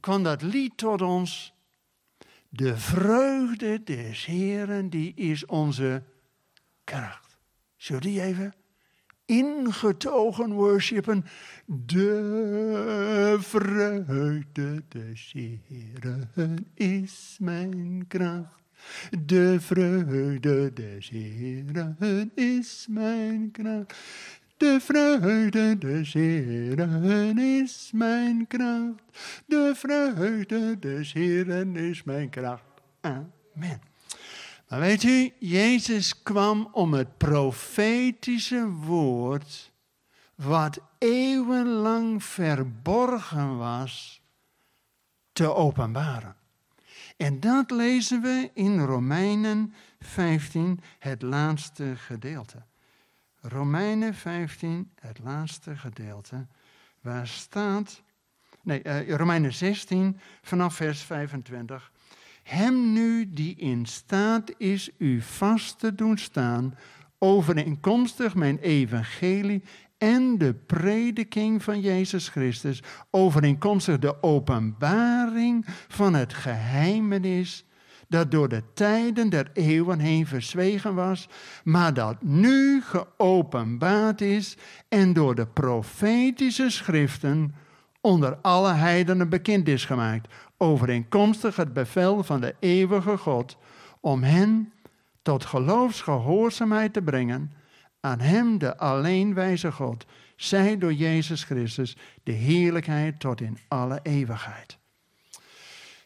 kwam 0.01 0.23
dat 0.23 0.43
lied 0.43 0.77
tot 0.77 1.03
ons. 1.03 1.55
De 2.49 2.77
vreugde 2.77 3.83
des 3.83 4.25
Heren, 4.25 4.91
die 4.91 5.15
is 5.15 5.47
onze 5.47 6.03
kracht. 6.85 7.37
Zullen 7.77 8.03
die 8.03 8.23
even 8.23 8.55
ingetogen 9.25 10.53
worshipen? 10.53 11.25
De 11.67 13.37
vreugde 13.41 14.85
des 14.89 15.33
Heren 15.33 16.71
is 16.75 17.37
mijn 17.39 18.05
kracht. 18.09 18.61
De 19.25 19.57
vreugde 19.61 20.73
des 20.73 21.09
Heren 21.09 22.31
is 22.35 22.87
mijn 22.91 23.51
kracht. 23.51 23.95
De 24.57 24.79
vreugde 24.81 25.79
des 25.79 26.13
Heren 26.13 27.39
is 27.39 27.91
mijn 27.93 28.47
kracht. 28.47 29.03
De 29.47 29.73
vreugde 29.75 30.79
des 30.79 31.13
Heren 31.13 31.77
is 31.77 32.03
mijn 32.03 32.31
kracht. 32.31 32.65
Amen. 33.01 33.81
Maar 34.69 34.81
weet 34.81 35.03
u, 35.03 35.33
Jezus 35.39 36.23
kwam 36.23 36.69
om 36.73 36.93
het 36.93 37.17
profetische 37.17 38.69
woord, 38.69 39.73
wat 40.35 40.81
eeuwenlang 40.99 42.25
verborgen 42.25 43.59
was, 43.59 44.23
te 45.33 45.55
openbaren. 45.55 46.37
En 47.21 47.41
dat 47.41 47.71
lezen 47.71 48.23
we 48.23 48.51
in 48.55 48.81
Romeinen 48.81 49.75
15, 49.99 50.81
het 50.99 51.23
laatste 51.23 51.97
gedeelte. 51.97 52.63
Romeinen 53.41 54.15
15, 54.15 54.91
het 55.01 55.19
laatste 55.19 55.77
gedeelte, 55.77 56.47
waar 57.01 57.27
staat, 57.27 58.03
nee, 58.63 58.83
uh, 58.85 59.09
Romeinen 59.09 59.53
16, 59.53 60.21
vanaf 60.43 60.75
vers 60.75 61.03
25. 61.03 61.93
Hem 62.43 62.93
nu 62.93 63.33
die 63.33 63.57
in 63.57 63.87
staat 63.87 64.53
is 64.57 64.91
u 64.99 65.21
vast 65.21 65.79
te 65.79 65.95
doen 65.95 66.19
staan, 66.19 66.75
overeenkomstig 67.19 68.35
mijn 68.35 68.59
evangelie 68.59 69.63
en 70.01 70.39
de 70.39 70.55
prediking 70.55 71.63
van 71.63 71.81
Jezus 71.81 72.29
Christus, 72.29 72.83
overeenkomstig 73.11 73.99
de 73.99 74.23
openbaring 74.23 75.65
van 75.89 76.15
het 76.15 76.35
geheimenis 76.35 77.65
dat 78.09 78.31
door 78.31 78.49
de 78.49 78.63
tijden 78.75 79.29
der 79.29 79.51
eeuwen 79.53 79.99
heen 79.99 80.27
verzwegen 80.27 80.95
was, 80.95 81.29
maar 81.65 81.95
dat 81.95 82.23
nu 82.23 82.83
geopenbaard 82.83 84.21
is 84.21 84.57
en 84.89 85.13
door 85.13 85.35
de 85.35 85.47
profetische 85.47 86.71
schriften 86.71 87.55
onder 88.01 88.37
alle 88.43 88.73
heidenen 88.73 89.29
bekend 89.29 89.69
is 89.69 89.85
gemaakt, 89.85 90.35
overeenkomstig 90.57 91.57
het 91.57 91.73
bevel 91.73 92.23
van 92.23 92.41
de 92.41 92.55
eeuwige 92.61 93.17
God, 93.17 93.57
om 94.01 94.23
hen 94.23 94.73
tot 95.23 95.45
geloofsgehoorzaamheid 95.45 96.93
te 96.93 97.03
brengen 97.03 97.53
aan 98.01 98.21
Hem, 98.21 98.59
de 98.59 98.77
alleenwijze 98.77 99.73
God, 99.73 100.05
zij 100.37 100.79
door 100.79 100.93
Jezus 100.93 101.45
Christus 101.45 101.97
de 102.23 102.33
heerlijkheid 102.33 103.21
tot 103.21 103.41
in 103.41 103.59
alle 103.69 104.01
eeuwigheid. 104.03 104.79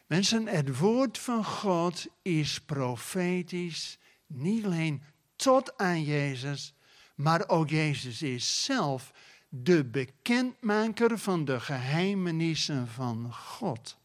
Mensen, 0.07 0.47
het 0.47 0.77
woord 0.77 1.17
van 1.17 1.45
God 1.45 2.07
is 2.21 2.61
profetisch, 2.61 3.99
niet 4.27 4.65
alleen 4.65 5.03
tot 5.35 5.77
aan 5.77 6.03
Jezus, 6.03 6.73
maar 7.15 7.47
ook 7.47 7.69
Jezus 7.69 8.21
is 8.21 8.63
zelf 8.63 9.11
de 9.49 9.85
bekendmaker 9.85 11.19
van 11.19 11.45
de 11.45 11.59
geheimenissen 11.59 12.87
van 12.87 13.33
God. 13.33 13.97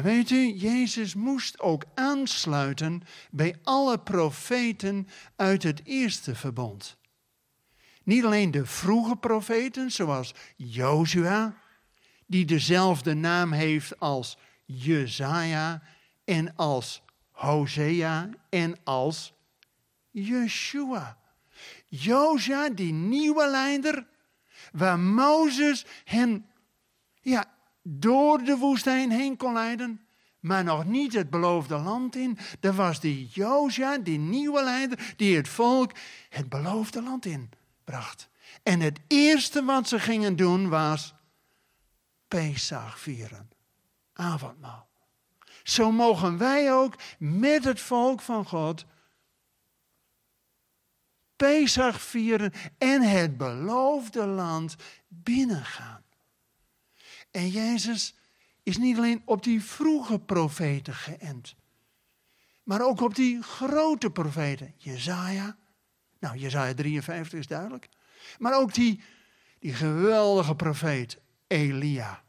Weet 0.00 0.30
u, 0.30 0.52
Jezus 0.54 1.14
moest 1.14 1.60
ook 1.60 1.84
aansluiten 1.94 3.02
bij 3.30 3.56
alle 3.62 3.98
profeten 3.98 5.08
uit 5.36 5.62
het 5.62 5.80
eerste 5.84 6.34
verbond. 6.34 6.96
Niet 8.02 8.24
alleen 8.24 8.50
de 8.50 8.66
vroege 8.66 9.16
profeten, 9.16 9.90
zoals 9.90 10.34
Jozua, 10.56 11.56
die 12.26 12.44
dezelfde 12.44 13.14
naam 13.14 13.52
heeft 13.52 14.00
als 14.00 14.38
Jezaja 14.64 15.82
en 16.24 16.56
als 16.56 17.02
Hosea 17.30 18.28
en 18.48 18.76
als 18.84 19.32
Yeshua. 20.10 21.18
Jozua, 21.86 22.68
die 22.68 22.92
nieuwe 22.92 23.50
leider, 23.50 24.06
waar 24.72 24.98
Mozes 24.98 25.86
hen 26.04 26.46
ja, 27.20 27.60
door 27.82 28.38
de 28.38 28.56
woestijn 28.56 29.10
heen 29.10 29.36
kon 29.36 29.52
leiden, 29.52 30.06
maar 30.40 30.64
nog 30.64 30.84
niet 30.84 31.12
het 31.12 31.30
beloofde 31.30 31.76
land 31.76 32.16
in. 32.16 32.38
Er 32.60 32.74
was 32.74 33.00
die 33.00 33.26
Jozja, 33.26 33.98
die 33.98 34.18
nieuwe 34.18 34.62
leider, 34.62 35.14
die 35.16 35.36
het 35.36 35.48
volk 35.48 35.92
het 36.28 36.48
beloofde 36.48 37.02
land 37.02 37.24
in 37.24 37.50
bracht. 37.84 38.28
En 38.62 38.80
het 38.80 39.00
eerste 39.06 39.64
wat 39.64 39.88
ze 39.88 40.00
gingen 40.00 40.36
doen 40.36 40.68
was 40.68 41.14
Pesach 42.28 42.98
vieren, 42.98 43.50
avondmaal. 44.12 44.88
Zo 45.62 45.92
mogen 45.92 46.38
wij 46.38 46.72
ook 46.72 46.94
met 47.18 47.64
het 47.64 47.80
volk 47.80 48.20
van 48.20 48.46
God 48.46 48.84
Pesach 51.36 52.00
vieren 52.00 52.52
en 52.78 53.02
het 53.02 53.36
beloofde 53.36 54.26
land 54.26 54.76
binnengaan. 55.08 56.01
En 57.32 57.48
Jezus 57.48 58.14
is 58.62 58.76
niet 58.76 58.96
alleen 58.96 59.22
op 59.24 59.42
die 59.42 59.62
vroege 59.62 60.18
profeten 60.18 60.94
geënt, 60.94 61.54
maar 62.62 62.80
ook 62.80 63.00
op 63.00 63.14
die 63.14 63.42
grote 63.42 64.10
profeten. 64.10 64.74
Jezaja, 64.76 65.56
nou 66.18 66.36
Jezaja 66.36 66.74
53 66.74 67.38
is 67.38 67.46
duidelijk, 67.46 67.88
maar 68.38 68.58
ook 68.58 68.74
die, 68.74 69.00
die 69.58 69.74
geweldige 69.74 70.54
profeet 70.54 71.18
Elia. 71.46 72.22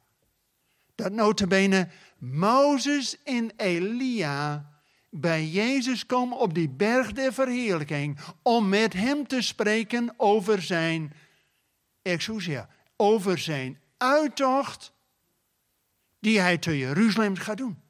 Dat 0.95 1.11
notabene 1.11 1.89
Mozes 2.17 3.23
en 3.23 3.51
Elia 3.55 4.71
bij 5.09 5.47
Jezus 5.47 6.05
komen 6.05 6.37
op 6.37 6.53
die 6.53 6.69
berg 6.69 7.11
der 7.11 7.33
verheerlijking 7.33 8.19
om 8.41 8.69
met 8.69 8.93
hem 8.93 9.27
te 9.27 9.41
spreken 9.41 10.13
over 10.17 10.61
zijn 10.61 11.13
exousia, 12.01 12.69
over 12.95 13.37
zijn 13.37 13.79
uittocht 13.97 14.92
die 16.23 16.39
hij 16.39 16.57
te 16.57 16.77
Jeruzalem 16.77 17.35
gaat 17.35 17.57
doen. 17.57 17.81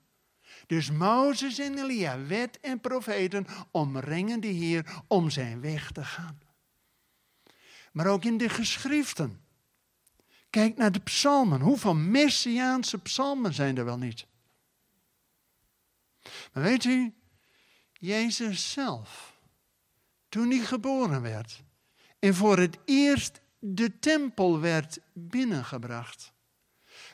Dus 0.67 0.91
Mozes 0.91 1.59
en 1.59 1.77
Elia, 1.77 2.25
wet 2.25 2.59
en 2.59 2.79
profeten, 2.79 3.45
omringen 3.71 4.39
de 4.39 4.47
Heer 4.47 5.03
om 5.07 5.29
zijn 5.29 5.61
weg 5.61 5.91
te 5.91 6.05
gaan. 6.05 6.41
Maar 7.91 8.07
ook 8.07 8.25
in 8.25 8.37
de 8.37 8.49
geschriften. 8.49 9.41
Kijk 10.49 10.77
naar 10.77 10.91
de 10.91 10.99
psalmen. 10.99 11.61
Hoeveel 11.61 11.95
messiaanse 11.95 12.97
psalmen 12.97 13.53
zijn 13.53 13.77
er 13.77 13.85
wel 13.85 13.97
niet? 13.97 14.25
Maar 16.53 16.63
weet 16.63 16.83
u, 16.83 17.13
Jezus 17.93 18.71
zelf, 18.71 19.39
toen 20.29 20.49
hij 20.49 20.59
geboren 20.59 21.21
werd 21.21 21.63
en 22.19 22.35
voor 22.35 22.57
het 22.57 22.77
eerst 22.85 23.41
de 23.59 23.99
tempel 23.99 24.59
werd 24.59 24.99
binnengebracht, 25.13 26.32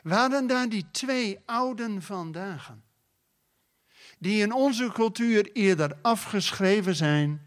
waren 0.02 0.46
daar 0.46 0.68
die 0.68 0.86
twee 0.90 1.38
ouden 1.46 2.02
vandaag, 2.02 2.74
die 4.18 4.42
in 4.42 4.52
onze 4.52 4.90
cultuur 4.92 5.52
eerder 5.52 5.96
afgeschreven 6.02 6.96
zijn, 6.96 7.46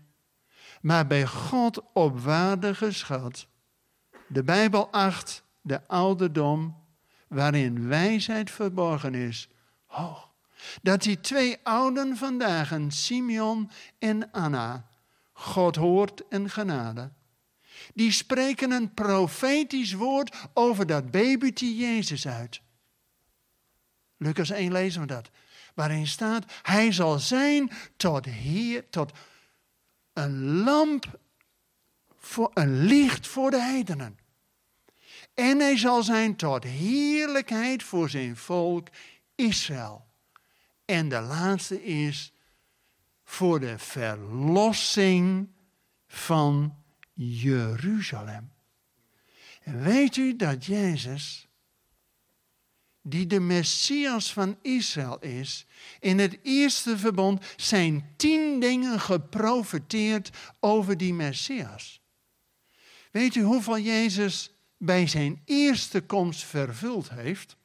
maar 0.82 1.08
bij 1.08 1.28
God 1.28 1.82
op 1.94 2.20
waarde 2.20 2.76
geschat. 2.76 3.48
De 4.28 4.44
Bijbel 4.44 4.90
acht 4.92 5.44
de 5.62 5.88
ouderdom 5.88 6.84
waarin 7.28 7.88
wijsheid 7.88 8.52
verborgen 8.52 9.16
is, 9.16 9.50
hoog. 9.86 10.32
Dat 10.82 11.02
die 11.02 11.20
twee 11.20 11.58
ouden 11.64 12.18
vandaag, 12.18 12.78
Simeon 12.88 13.72
en 14.00 14.32
Anna, 14.32 14.88
God 15.34 15.76
hoort 15.76 16.28
en 16.28 16.50
genade, 16.50 17.12
die 17.94 18.12
spreken 18.12 18.72
een 18.72 18.94
profetisch 18.94 19.94
woord 19.94 20.36
over 20.54 20.86
dat 20.88 21.12
babytje 21.12 21.76
Jezus 21.76 22.28
uit. 22.28 22.62
Lucas 24.18 24.50
1 24.50 24.72
lezen 24.72 25.02
we 25.02 25.08
dat. 25.08 25.30
Waarin 25.74 26.08
staat, 26.08 26.46
hij 26.62 26.92
zal 26.92 27.20
zijn 27.20 27.72
tot 27.98 28.26
hier, 28.26 28.90
tot 28.90 29.12
een 30.14 30.44
lamp, 30.64 31.20
voor, 32.18 32.52
een 32.54 32.84
licht 32.84 33.28
voor 33.28 33.52
de 33.52 33.62
heidenen. 33.62 34.20
En 35.34 35.60
hij 35.60 35.78
zal 35.78 36.04
zijn 36.04 36.36
tot 36.36 36.64
heerlijkheid 36.64 37.84
voor 37.84 38.10
zijn 38.10 38.38
volk 38.38 38.88
Israël. 39.36 40.06
En 40.86 41.10
de 41.10 41.20
laatste 41.20 41.84
is 41.84 42.34
voor 43.24 43.60
de 43.60 43.80
verlossing 43.80 45.50
van 46.08 46.83
Jeruzalem. 47.14 48.52
En 49.62 49.84
weet 49.84 50.16
u 50.16 50.36
dat 50.36 50.66
Jezus, 50.66 51.48
die 53.02 53.28
de 53.28 53.40
Messias 53.40 54.34
van 54.34 54.58
Israël 54.62 55.20
is, 55.20 55.66
in 56.00 56.20
het 56.20 56.40
eerste 56.42 56.98
verbond 56.98 57.46
zijn 57.56 58.14
tien 58.18 58.60
dingen 58.60 59.00
geprofeteerd 59.00 60.30
over 60.60 60.98
die 60.98 61.14
Messias. 61.14 62.02
Weet 63.12 63.36
u 63.36 63.42
hoeveel 63.42 63.80
Jezus 63.80 64.52
bij 64.78 65.08
zijn 65.08 65.42
eerste 65.46 66.02
komst 66.02 66.44
vervuld 66.44 67.10
heeft? 67.10 67.56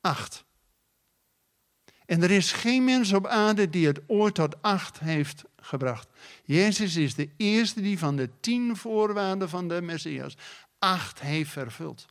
Acht. 0.00 0.44
En 2.06 2.22
er 2.22 2.30
is 2.30 2.52
geen 2.52 2.84
mens 2.84 3.12
op 3.12 3.26
aarde 3.26 3.70
die 3.70 3.86
het 3.86 4.00
ooit 4.06 4.34
tot 4.34 4.62
acht 4.62 4.98
heeft 4.98 5.44
gebracht. 5.56 6.08
Jezus 6.44 6.96
is 6.96 7.14
de 7.14 7.28
eerste 7.36 7.80
die 7.80 7.98
van 7.98 8.16
de 8.16 8.30
tien 8.40 8.76
voorwaarden 8.76 9.48
van 9.48 9.68
de 9.68 9.82
Messias 9.82 10.36
acht 10.78 11.20
heeft 11.20 11.50
vervuld. 11.50 12.06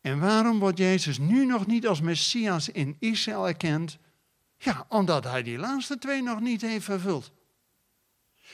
En 0.00 0.20
waarom 0.20 0.58
wordt 0.58 0.78
Jezus 0.78 1.18
nu 1.18 1.46
nog 1.46 1.66
niet 1.66 1.86
als 1.86 2.00
Messias 2.00 2.68
in 2.68 2.96
Israël 2.98 3.46
erkend? 3.46 3.98
Ja, 4.58 4.86
omdat 4.88 5.24
hij 5.24 5.42
die 5.42 5.58
laatste 5.58 5.98
twee 5.98 6.22
nog 6.22 6.40
niet 6.40 6.60
heeft 6.60 6.84
vervuld. 6.84 7.32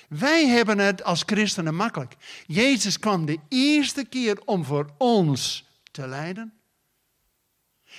Wij 0.09 0.47
hebben 0.47 0.79
het 0.79 1.03
als 1.03 1.23
christenen 1.27 1.75
makkelijk. 1.75 2.17
Jezus 2.47 2.99
kwam 2.99 3.27
de 3.27 3.39
eerste 3.49 4.05
keer 4.05 4.41
om 4.45 4.65
voor 4.65 4.95
ons 4.99 5.67
te 5.91 6.07
lijden. 6.07 6.56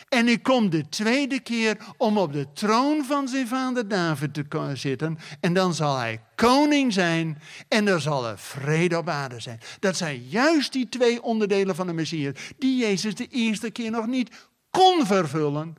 En 0.09 0.27
ik 0.27 0.43
kom 0.43 0.69
de 0.69 0.89
tweede 0.89 1.39
keer 1.39 1.77
om 1.97 2.17
op 2.17 2.33
de 2.33 2.47
troon 2.53 3.05
van 3.05 3.27
zijn 3.27 3.47
vader 3.47 3.87
David 3.87 4.33
te 4.33 4.71
zitten. 4.73 5.17
En 5.39 5.53
dan 5.53 5.73
zal 5.73 5.97
hij 5.97 6.21
koning 6.35 6.93
zijn 6.93 7.41
en 7.67 7.87
er 7.87 8.01
zal 8.01 8.27
er 8.27 8.39
vrede 8.39 8.97
op 8.97 9.09
aarde 9.09 9.39
zijn. 9.39 9.59
Dat 9.79 9.97
zijn 9.97 10.23
juist 10.27 10.73
die 10.73 10.89
twee 10.89 11.23
onderdelen 11.23 11.75
van 11.75 11.87
de 11.87 11.93
Messias 11.93 12.33
die 12.57 12.77
Jezus 12.77 13.15
de 13.15 13.27
eerste 13.27 13.71
keer 13.71 13.91
nog 13.91 14.07
niet 14.07 14.29
kon 14.69 15.05
vervullen. 15.05 15.75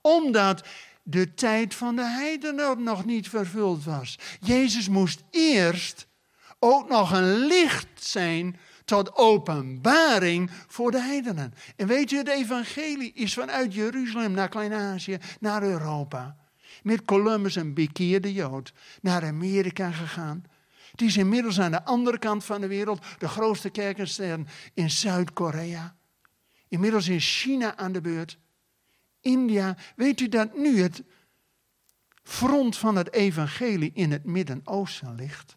Omdat 0.00 0.62
de 1.02 1.34
tijd 1.34 1.74
van 1.74 1.96
de 1.96 2.04
heidenen 2.04 2.82
nog 2.82 3.04
niet 3.04 3.28
vervuld 3.28 3.84
was. 3.84 4.18
Jezus 4.40 4.88
moest 4.88 5.22
eerst 5.30 6.06
ook 6.58 6.88
nog 6.88 7.12
een 7.12 7.46
licht 7.46 7.88
zijn 7.94 8.56
tot 8.86 9.16
openbaring 9.16 10.50
voor 10.66 10.90
de 10.90 11.00
heidenen. 11.00 11.54
En 11.76 11.86
weet 11.86 12.10
je, 12.10 12.16
het 12.16 12.28
evangelie 12.28 13.12
is 13.12 13.34
vanuit 13.34 13.74
Jeruzalem 13.74 14.32
naar 14.32 14.48
Klein-Azië, 14.48 15.18
naar 15.40 15.62
Europa. 15.62 16.36
Met 16.82 17.04
Columbus, 17.04 17.54
een 17.56 17.74
bekeerde 17.74 18.32
Jood, 18.32 18.72
naar 19.00 19.24
Amerika 19.24 19.90
gegaan. 19.90 20.44
Het 20.90 21.02
is 21.02 21.16
inmiddels 21.16 21.60
aan 21.60 21.70
de 21.70 21.84
andere 21.84 22.18
kant 22.18 22.44
van 22.44 22.60
de 22.60 22.66
wereld 22.66 23.04
de 23.18 23.28
grootste 23.28 23.70
kerkenstern 23.70 24.48
in 24.74 24.90
Zuid-Korea. 24.90 25.96
Inmiddels 26.68 27.08
is 27.08 27.40
China 27.40 27.76
aan 27.76 27.92
de 27.92 28.00
beurt. 28.00 28.38
India. 29.20 29.76
Weet 29.96 30.20
u 30.20 30.28
dat 30.28 30.56
nu 30.56 30.82
het 30.82 31.02
front 32.22 32.76
van 32.76 32.96
het 32.96 33.12
evangelie 33.12 33.90
in 33.94 34.12
het 34.12 34.24
Midden-Oosten 34.24 35.14
ligt? 35.14 35.56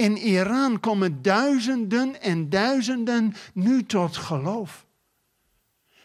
In 0.00 0.16
Iran 0.16 0.80
komen 0.80 1.22
duizenden 1.22 2.20
en 2.20 2.48
duizenden 2.48 3.34
nu 3.54 3.84
tot 3.84 4.16
geloof. 4.16 4.86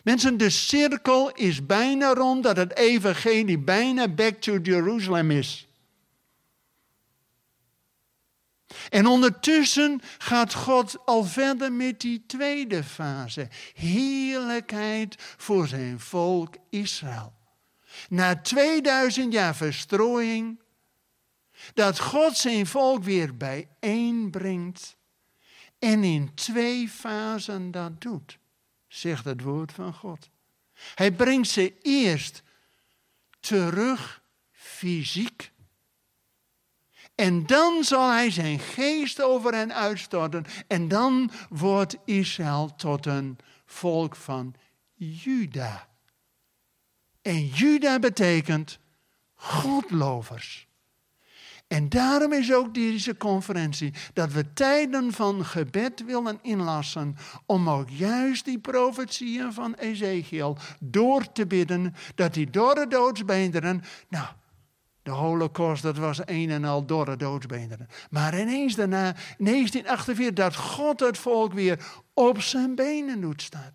Mensen, 0.03 0.38
de 0.38 0.49
cirkel 0.49 1.31
is 1.31 1.65
bijna 1.65 2.13
rond 2.13 2.43
dat 2.43 2.58
het 2.58 2.77
evangelie 2.77 3.60
bijna 3.60 4.08
back 4.08 4.41
to 4.41 4.58
Jerusalem 4.58 5.31
is. 5.31 5.67
En 8.89 9.05
ondertussen 9.05 10.01
gaat 10.17 10.53
God 10.53 10.97
al 11.05 11.23
verder 11.23 11.71
met 11.71 12.01
die 12.01 12.23
tweede 12.27 12.84
fase. 12.84 13.47
Heerlijkheid 13.73 15.15
voor 15.38 15.67
zijn 15.67 15.99
volk 15.99 16.55
Israël. 16.69 17.34
Na 18.10 18.41
2000 18.41 19.34
jaar 19.34 19.55
verstrooiing 19.55 20.63
dat 21.73 21.99
God 21.99 22.37
zijn 22.37 22.67
volk 22.67 23.03
weer 23.03 23.37
bijeenbrengt 23.37 24.97
en 25.79 26.03
in 26.03 26.33
twee 26.33 26.89
fasen 26.89 27.71
dat 27.71 28.01
doet, 28.01 28.37
zegt 28.87 29.25
het 29.25 29.41
woord 29.41 29.71
van 29.71 29.93
God. 29.93 30.29
Hij 30.95 31.11
brengt 31.11 31.49
ze 31.49 31.73
eerst 31.81 32.43
terug 33.39 34.23
fysiek. 34.51 35.51
En 37.15 37.45
dan 37.45 37.83
zal 37.83 38.09
hij 38.09 38.31
zijn 38.31 38.59
geest 38.59 39.21
over 39.21 39.53
hen 39.53 39.73
uitstorten. 39.73 40.45
En 40.67 40.87
dan 40.87 41.31
wordt 41.49 41.97
Israël 42.05 42.75
tot 42.75 43.05
een 43.05 43.37
volk 43.65 44.15
van 44.15 44.55
Juda. 44.93 45.89
En 47.21 47.47
Juda 47.47 47.99
betekent 47.99 48.79
Godlovers. 49.33 50.67
En 51.67 51.89
daarom 51.89 52.34
is 52.34 52.54
ook 52.54 52.73
deze 52.73 53.17
conferentie 53.17 53.93
dat 54.13 54.32
we 54.32 54.54
tijden 54.54 55.13
van 55.13 55.45
gebed 55.45 56.04
willen 56.06 56.39
inlassen 56.41 57.15
om 57.45 57.69
ook 57.69 57.89
juist 57.89 58.45
die 58.45 58.60
profetieën 58.60 59.54
van 59.54 59.73
Ezekiel 59.73 60.58
door 60.80 61.32
te 61.32 61.47
bidden, 61.47 61.93
dat 62.15 62.34
die 62.34 62.49
door 62.49 62.75
de 62.75 62.88
doodsbeenderen, 62.88 63.84
nou, 64.10 64.28
De 65.04 65.12
holocaust, 65.12 65.84
dat 65.84 65.97
was 65.97 66.19
een 66.25 66.49
en 66.49 66.63
al 66.63 66.86
dorre 66.86 67.17
doodsbeenderen. 67.17 67.88
Maar 68.10 68.39
ineens 68.39 68.75
daarna, 68.75 69.13
1948, 69.38 70.34
dat 70.34 70.56
God 70.56 70.99
het 70.99 71.17
volk 71.17 71.54
weer 71.54 71.86
op 72.13 72.41
zijn 72.41 72.75
benen 72.75 73.21
doet 73.21 73.41
staan. 73.41 73.71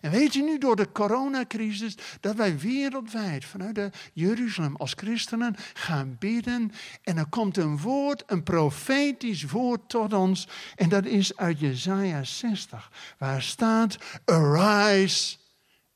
En 0.00 0.10
weet 0.10 0.32
je 0.32 0.42
nu 0.42 0.58
door 0.58 0.76
de 0.76 0.92
coronacrisis 0.92 1.96
dat 2.20 2.34
wij 2.34 2.58
wereldwijd 2.58 3.44
vanuit 3.44 3.74
de 3.74 3.90
Jeruzalem 4.12 4.76
als 4.76 4.92
christenen 4.96 5.56
gaan 5.74 6.16
bidden. 6.18 6.72
En 7.02 7.18
er 7.18 7.26
komt 7.26 7.56
een 7.56 7.78
woord, 7.78 8.22
een 8.26 8.42
profetisch 8.42 9.44
woord 9.44 9.88
tot 9.88 10.12
ons. 10.12 10.48
En 10.76 10.88
dat 10.88 11.04
is 11.04 11.36
uit 11.36 11.60
Jesaja 11.60 12.24
60, 12.24 12.90
waar 13.18 13.42
staat: 13.42 13.96
Arise 14.24 15.36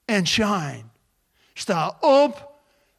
and 0.05 0.29
shine. 0.29 0.85
Sta 1.53 1.97
op, 2.01 2.55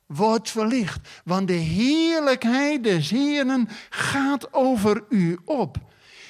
word 0.06 0.50
verlicht. 0.50 1.22
Want 1.24 1.48
de 1.48 1.54
heerlijkheid 1.54 2.84
des 2.84 3.10
Heeren 3.10 3.70
gaat 3.90 4.54
over 4.54 5.04
u 5.10 5.38
op. 5.46 5.87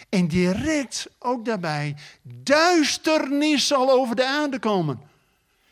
En 0.10 0.28
direct 0.28 1.08
ook 1.20 1.46
daarbij, 1.46 1.96
duisternis 2.24 3.68
zal 3.68 3.92
over 3.92 4.16
de 4.16 4.28
aarde 4.28 4.60
komen. 4.60 5.02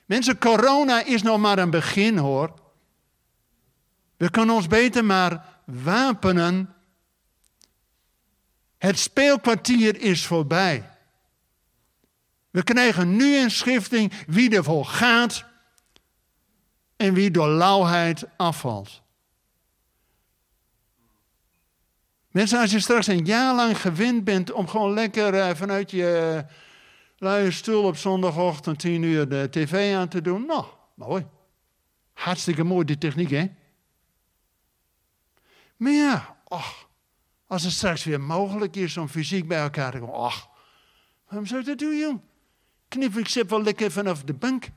Mensen, 0.06 0.38
corona 0.38 1.04
is 1.04 1.21
nog 1.21 1.39
maar 1.39 1.58
een 1.58 1.69
begin 1.69 2.17
hoor. 2.17 2.54
We 4.17 4.30
kunnen 4.30 4.56
ons 4.56 4.67
beter 4.67 5.06
maar 5.06 5.60
wapenen. 5.65 6.76
Het 8.78 9.00
speelkwartier 9.00 10.02
is 10.02 10.26
voorbij. 10.26 10.89
We 12.50 12.63
krijgen 12.63 13.15
nu 13.15 13.38
een 13.38 13.52
schifting 13.52 14.13
wie 14.28 14.56
ervoor 14.56 14.86
gaat 14.86 15.45
en 16.95 17.13
wie 17.13 17.32
door 17.32 17.48
lauwheid 17.48 18.24
afvalt. 18.38 19.02
Mensen, 22.36 22.60
als 22.60 22.71
je 22.71 22.80
straks 22.80 23.08
een 23.08 23.26
jaar 23.26 23.56
lang 23.56 23.82
gewend 23.82 24.24
bent 24.24 24.52
om 24.52 24.67
gewoon 24.67 24.93
lekker 24.93 25.34
uh, 25.34 25.50
vanuit 25.54 25.91
je 25.91 26.34
uh, 26.36 26.52
luie 27.17 27.52
stoel 27.52 27.84
op 27.84 27.98
zondagochtend 27.98 28.80
tien 28.80 29.04
uur 29.04 29.30
de 29.30 29.48
tv 29.52 29.95
aan 29.95 30.08
te 30.08 30.21
doen. 30.21 30.45
Nou, 30.45 30.65
mooi. 30.93 31.26
Hartstikke 32.13 32.63
mooi, 32.63 32.86
die 32.86 32.98
techniek, 32.98 33.30
hè? 33.30 33.52
Maar 35.78 35.91
ja, 35.91 36.36
als 37.48 37.63
het 37.63 37.71
straks 37.71 38.04
weer 38.04 38.21
mogelijk 38.21 38.76
is 38.76 38.98
om 38.98 39.08
fysiek 39.08 39.48
bij 39.48 39.60
elkaar 39.60 39.91
te 39.91 40.00
komen. 40.00 40.15
Och, 40.15 40.50
waarom 41.28 41.48
zou 41.48 41.60
je 41.60 41.65
dat 41.67 41.80
doen, 41.80 41.98
jong? 41.98 42.19
Knip 42.88 43.17
ik 43.17 43.28
zit 43.28 43.50
wel 43.50 43.63
lekker 43.63 43.91
vanaf 43.91 44.24
de 44.24 44.34
bank. 44.34 44.69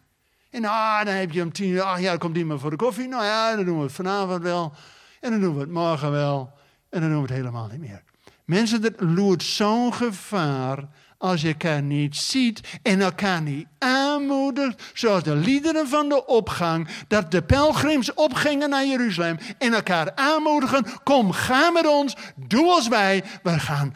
En 0.50 0.64
ah, 0.64 1.04
dan 1.04 1.14
heb 1.14 1.32
je 1.32 1.42
om 1.42 1.52
tien 1.52 1.68
uur, 1.68 1.82
ach 1.82 2.00
ja, 2.00 2.16
komt 2.16 2.36
iemand 2.36 2.60
voor 2.60 2.70
de 2.70 2.76
koffie. 2.76 3.08
Nou 3.08 3.24
ja, 3.24 3.56
dan 3.56 3.64
doen 3.64 3.76
we 3.76 3.82
het 3.82 3.92
vanavond 3.92 4.42
wel. 4.42 4.72
En 5.20 5.30
dan 5.30 5.40
doen 5.40 5.54
we 5.54 5.60
het 5.60 5.70
morgen 5.70 6.10
wel. 6.10 6.57
En 6.88 7.00
dan 7.00 7.10
doen 7.10 7.22
we 7.22 7.26
het 7.26 7.36
helemaal 7.36 7.66
niet 7.66 7.80
meer. 7.80 8.02
Mensen, 8.44 8.82
dat 8.82 9.00
loert 9.00 9.42
zo'n 9.42 9.94
gevaar 9.94 10.88
als 11.18 11.40
je 11.40 11.48
elkaar 11.48 11.82
niet 11.82 12.16
ziet 12.16 12.78
en 12.82 13.00
elkaar 13.00 13.42
niet 13.42 13.66
aanmoedigt, 13.78 14.90
zoals 14.94 15.22
de 15.22 15.34
liederen 15.34 15.88
van 15.88 16.08
de 16.08 16.26
opgang, 16.26 16.88
dat 17.08 17.30
de 17.30 17.42
pelgrims 17.42 18.14
opgingen 18.14 18.70
naar 18.70 18.86
Jeruzalem 18.86 19.38
en 19.58 19.72
elkaar 19.72 20.14
aanmoedigen, 20.14 20.86
kom, 21.02 21.32
ga 21.32 21.70
met 21.70 21.86
ons, 21.86 22.16
doe 22.36 22.70
als 22.70 22.88
wij, 22.88 23.24
we 23.42 23.58
gaan 23.58 23.94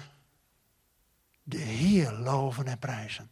de 1.42 1.59
Heer 1.59 2.12
loven 2.12 2.66
en 2.66 2.78
prijzen. 2.78 3.31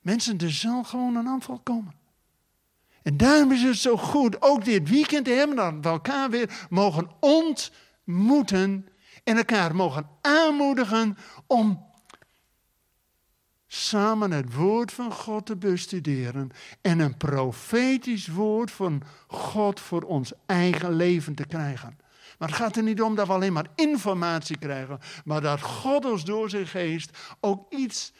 Mensen, 0.00 0.38
er 0.38 0.52
zal 0.52 0.84
gewoon 0.84 1.16
een 1.16 1.28
aanval 1.28 1.58
komen. 1.58 1.94
En 3.02 3.16
daarom 3.16 3.52
is 3.52 3.62
het 3.62 3.76
zo 3.76 3.96
goed, 3.96 4.42
ook 4.42 4.64
dit 4.64 4.88
weekend 4.88 5.26
hebben, 5.26 5.80
we 5.80 5.88
elkaar 5.88 6.30
weer 6.30 6.66
mogen 6.70 7.10
ont 7.20 7.70
moeten 8.04 8.88
en 9.24 9.36
elkaar 9.36 9.74
mogen 9.74 10.08
aanmoedigen 10.20 11.16
om 11.46 11.88
samen 13.66 14.30
het 14.30 14.54
woord 14.54 14.92
van 14.92 15.12
God 15.12 15.46
te 15.46 15.56
bestuderen 15.56 16.50
en 16.80 16.98
een 16.98 17.16
profetisch 17.16 18.28
woord 18.28 18.70
van 18.70 19.02
God 19.26 19.80
voor 19.80 20.02
ons 20.02 20.32
eigen 20.46 20.92
leven 20.92 21.34
te 21.34 21.46
krijgen. 21.46 21.98
Maar 22.38 22.48
het 22.48 22.56
gaat 22.56 22.76
er 22.76 22.82
niet 22.82 23.02
om 23.02 23.14
dat 23.14 23.26
we 23.26 23.32
alleen 23.32 23.52
maar 23.52 23.70
informatie 23.74 24.58
krijgen, 24.58 24.98
maar 25.24 25.40
dat 25.40 25.60
God 25.60 26.04
ons 26.04 26.24
door 26.24 26.50
zijn 26.50 26.66
geest 26.66 27.18
ook 27.40 27.72
iets 27.72 28.12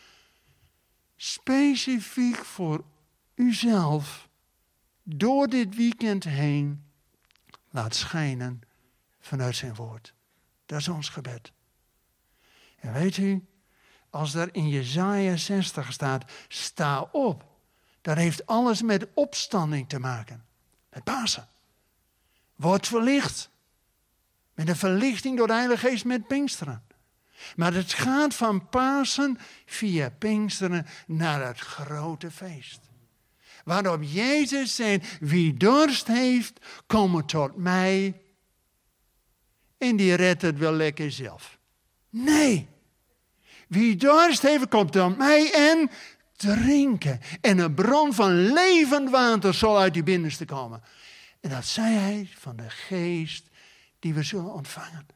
specifiek 1.16 2.36
voor 2.36 2.84
uzelf 3.34 4.28
door 5.02 5.48
dit 5.48 5.74
weekend 5.74 6.24
heen 6.24 6.84
laat 7.70 7.94
schijnen 7.94 8.60
vanuit 9.30 9.56
zijn 9.56 9.74
woord. 9.74 10.14
Dat 10.66 10.78
is 10.78 10.88
ons 10.88 11.08
gebed. 11.08 11.52
En 12.78 12.92
weet 12.92 13.16
u, 13.16 13.46
als 14.10 14.34
er 14.34 14.54
in 14.54 14.68
Jezaja 14.68 15.36
60 15.36 15.92
staat, 15.92 16.32
sta 16.48 17.00
op. 17.00 17.44
Dat 18.00 18.16
heeft 18.16 18.46
alles 18.46 18.82
met 18.82 19.06
opstanding 19.14 19.88
te 19.88 19.98
maken. 19.98 20.44
Met 20.90 21.04
Pasen. 21.04 21.48
Wordt 22.56 22.86
verlicht. 22.86 23.50
Met 24.54 24.68
een 24.68 24.76
verlichting 24.76 25.36
door 25.36 25.46
de 25.46 25.52
Heilige 25.52 25.88
Geest 25.88 26.04
met 26.04 26.26
Pinksteren. 26.26 26.82
Maar 27.56 27.74
het 27.74 27.92
gaat 27.92 28.34
van 28.34 28.68
Pasen 28.68 29.38
via 29.66 30.10
Pinksteren 30.10 30.86
naar 31.06 31.46
het 31.46 31.58
grote 31.58 32.30
feest. 32.30 32.80
Waarop 33.64 34.02
Jezus 34.02 34.74
zei, 34.74 35.02
wie 35.20 35.54
dorst 35.54 36.06
heeft, 36.06 36.66
kom 36.86 37.26
tot 37.26 37.56
mij 37.56 38.20
en 39.80 39.96
die 39.96 40.14
redt 40.14 40.42
het 40.42 40.58
wel 40.58 40.72
lekker 40.72 41.12
zelf. 41.12 41.58
Nee. 42.10 42.68
Wie 43.68 43.96
dorst 43.96 44.42
heeft, 44.42 44.68
komt 44.68 44.92
tot 44.92 45.16
mij 45.16 45.52
en 45.52 45.90
drinken. 46.36 47.20
En 47.40 47.58
een 47.58 47.74
bron 47.74 48.14
van 48.14 48.52
levend 48.52 49.10
water 49.10 49.54
zal 49.54 49.78
uit 49.78 49.94
die 49.94 50.02
binnenste 50.02 50.44
komen. 50.44 50.82
En 51.40 51.50
dat 51.50 51.64
zei 51.64 51.94
hij 51.94 52.28
van 52.34 52.56
de 52.56 52.70
geest 52.70 53.46
die 53.98 54.14
we 54.14 54.22
zullen 54.22 54.52
ontvangen. 54.52 55.06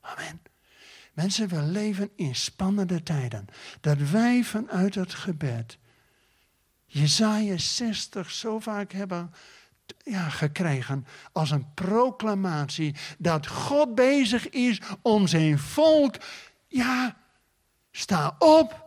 Amen. 0.00 0.42
Mensen, 1.12 1.48
we 1.48 1.62
leven 1.62 2.10
in 2.16 2.34
spannende 2.34 3.02
tijden. 3.02 3.46
Dat 3.80 3.98
wij 3.98 4.44
vanuit 4.44 4.94
het 4.94 5.14
gebed 5.14 5.78
Jezaja 6.86 7.58
60 7.58 8.30
zo 8.30 8.58
vaak 8.58 8.92
hebben 8.92 9.32
ja, 10.04 10.28
gekregen 10.28 11.06
als 11.32 11.50
een 11.50 11.74
proclamatie 11.74 12.94
dat 13.18 13.46
God 13.46 13.94
bezig 13.94 14.48
is 14.48 14.80
om 15.02 15.26
zijn 15.26 15.58
volk, 15.58 16.14
ja, 16.68 17.16
sta 17.90 18.36
op, 18.38 18.86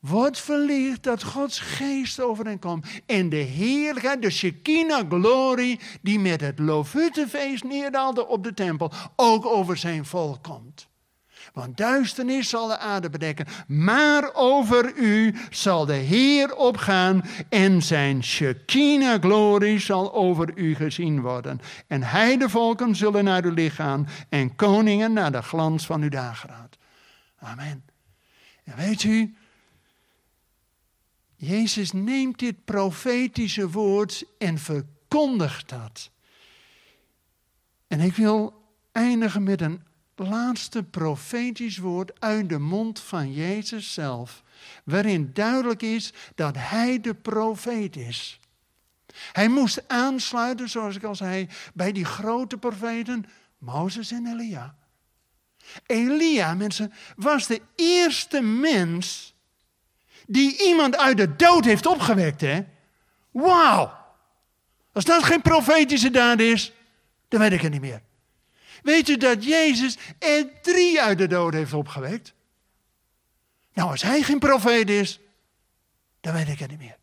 word 0.00 0.38
verlicht 0.38 1.02
dat 1.02 1.22
Gods 1.22 1.58
geest 1.58 2.20
over 2.20 2.44
hen 2.44 2.58
komt. 2.58 2.86
En 3.06 3.28
de 3.28 3.36
heerlijkheid, 3.36 4.22
de 4.22 4.30
Shekinah 4.30 5.10
glorie 5.10 5.80
die 6.00 6.18
met 6.18 6.40
het 6.40 6.58
Lofuttefeest 6.58 7.64
neerdaalde 7.64 8.26
op 8.26 8.44
de 8.44 8.54
tempel, 8.54 8.92
ook 9.16 9.46
over 9.46 9.76
zijn 9.76 10.04
volk 10.06 10.42
komt. 10.42 10.90
Want 11.52 11.76
duisternis 11.76 12.48
zal 12.48 12.68
de 12.68 12.78
aarde 12.78 13.10
bedekken. 13.10 13.46
Maar 13.66 14.34
over 14.34 14.92
u 14.96 15.34
zal 15.50 15.86
de 15.86 15.92
Heer 15.92 16.56
opgaan 16.56 17.24
en 17.48 17.82
zijn 17.82 18.24
Shekinah 18.24 19.20
glorie 19.20 19.78
zal 19.78 20.14
over 20.14 20.52
u 20.54 20.74
gezien 20.74 21.20
worden. 21.20 21.60
En 21.86 22.02
heidevolken 22.02 22.96
zullen 22.96 23.24
naar 23.24 23.44
uw 23.44 23.54
licht 23.54 23.74
gaan 23.74 24.08
en 24.28 24.56
koningen 24.56 25.12
naar 25.12 25.32
de 25.32 25.42
glans 25.42 25.86
van 25.86 26.02
uw 26.02 26.08
dageraad. 26.08 26.76
Amen. 27.38 27.84
En 28.64 28.76
weet 28.76 29.02
u, 29.02 29.34
Jezus 31.36 31.92
neemt 31.92 32.38
dit 32.38 32.64
profetische 32.64 33.70
woord 33.70 34.24
en 34.38 34.58
verkondigt 34.58 35.68
dat. 35.68 36.10
En 37.86 38.00
ik 38.00 38.14
wil 38.14 38.62
eindigen 38.92 39.42
met 39.42 39.60
een 39.60 39.82
laatste 40.22 40.82
profetisch 40.82 41.78
woord 41.78 42.20
uit 42.20 42.48
de 42.48 42.58
mond 42.58 43.00
van 43.00 43.32
Jezus 43.32 43.92
zelf, 43.92 44.42
waarin 44.84 45.30
duidelijk 45.32 45.82
is 45.82 46.12
dat 46.34 46.54
Hij 46.58 47.00
de 47.00 47.14
profeet 47.14 47.96
is. 47.96 48.40
Hij 49.32 49.48
moest 49.48 49.88
aansluiten, 49.88 50.68
zoals 50.68 50.96
ik 50.96 51.04
al 51.04 51.14
zei, 51.14 51.48
bij 51.74 51.92
die 51.92 52.04
grote 52.04 52.58
profeten, 52.58 53.24
Mozes 53.58 54.10
en 54.10 54.26
Elia. 54.26 54.74
Elia, 55.86 56.54
mensen, 56.54 56.92
was 57.16 57.46
de 57.46 57.62
eerste 57.76 58.40
mens 58.40 59.34
die 60.26 60.62
iemand 60.66 60.96
uit 60.96 61.16
de 61.16 61.36
dood 61.36 61.64
heeft 61.64 61.86
opgewekt, 61.86 62.40
hè? 62.40 62.64
Wauw! 63.30 64.00
Als 64.92 65.04
dat 65.04 65.24
geen 65.24 65.42
profetische 65.42 66.10
daad 66.10 66.40
is, 66.40 66.72
dan 67.28 67.40
weet 67.40 67.52
ik 67.52 67.60
het 67.60 67.72
niet 67.72 67.80
meer. 67.80 68.02
Weet 68.82 69.06
je 69.06 69.16
dat 69.16 69.44
Jezus 69.44 69.98
er 70.18 70.60
drie 70.62 71.00
uit 71.00 71.18
de 71.18 71.26
dood 71.26 71.52
heeft 71.52 71.72
opgewekt? 71.72 72.32
Nou, 73.72 73.90
als 73.90 74.02
hij 74.02 74.22
geen 74.22 74.38
profeet 74.38 74.90
is, 74.90 75.20
dan 76.20 76.32
weet 76.32 76.48
ik 76.48 76.58
het 76.58 76.70
niet 76.70 76.78
meer. 76.78 76.96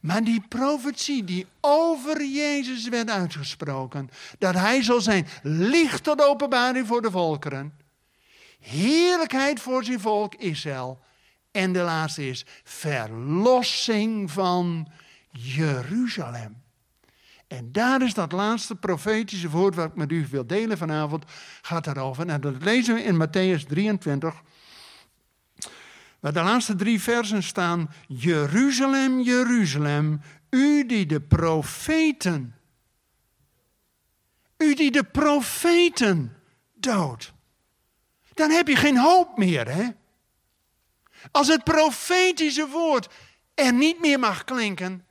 Maar 0.00 0.24
die 0.24 0.42
profetie 0.48 1.24
die 1.24 1.46
over 1.60 2.24
Jezus 2.24 2.88
werd 2.88 3.10
uitgesproken, 3.10 4.10
dat 4.38 4.54
hij 4.54 4.82
zal 4.82 5.00
zijn 5.00 5.26
licht 5.42 6.04
tot 6.04 6.22
openbaring 6.22 6.86
voor 6.86 7.02
de 7.02 7.10
volkeren, 7.10 7.78
heerlijkheid 8.60 9.60
voor 9.60 9.84
zijn 9.84 10.00
volk 10.00 10.34
Israël. 10.34 11.00
En 11.50 11.72
de 11.72 11.80
laatste 11.80 12.28
is 12.28 12.44
verlossing 12.64 14.30
van 14.30 14.88
Jeruzalem. 15.30 16.62
En 17.46 17.72
daar 17.72 18.02
is 18.02 18.14
dat 18.14 18.32
laatste 18.32 18.76
profetische 18.76 19.50
woord 19.50 19.74
wat 19.74 19.86
ik 19.86 19.94
met 19.94 20.12
u 20.12 20.26
wil 20.30 20.46
delen 20.46 20.78
vanavond, 20.78 21.24
gaat 21.62 21.84
daarover. 21.84 22.28
En 22.28 22.40
dat 22.40 22.62
lezen 22.62 22.94
we 22.94 23.02
in 23.02 23.26
Matthäus 23.26 23.66
23. 23.66 24.42
Waar 26.20 26.32
de 26.32 26.42
laatste 26.42 26.74
drie 26.74 27.00
versen 27.00 27.42
staan: 27.42 27.90
Jeruzalem, 28.06 29.20
Jeruzalem, 29.20 30.20
u 30.50 30.86
die 30.86 31.06
de 31.06 31.20
profeten, 31.20 32.54
u 34.56 34.74
die 34.74 34.90
de 34.90 35.04
profeten 35.04 36.36
doodt. 36.74 37.32
Dan 38.34 38.50
heb 38.50 38.68
je 38.68 38.76
geen 38.76 38.98
hoop 38.98 39.38
meer, 39.38 39.68
hè? 39.68 39.88
Als 41.30 41.48
het 41.48 41.64
profetische 41.64 42.68
woord 42.68 43.08
er 43.54 43.72
niet 43.72 44.00
meer 44.00 44.18
mag 44.18 44.44
klinken, 44.44 45.05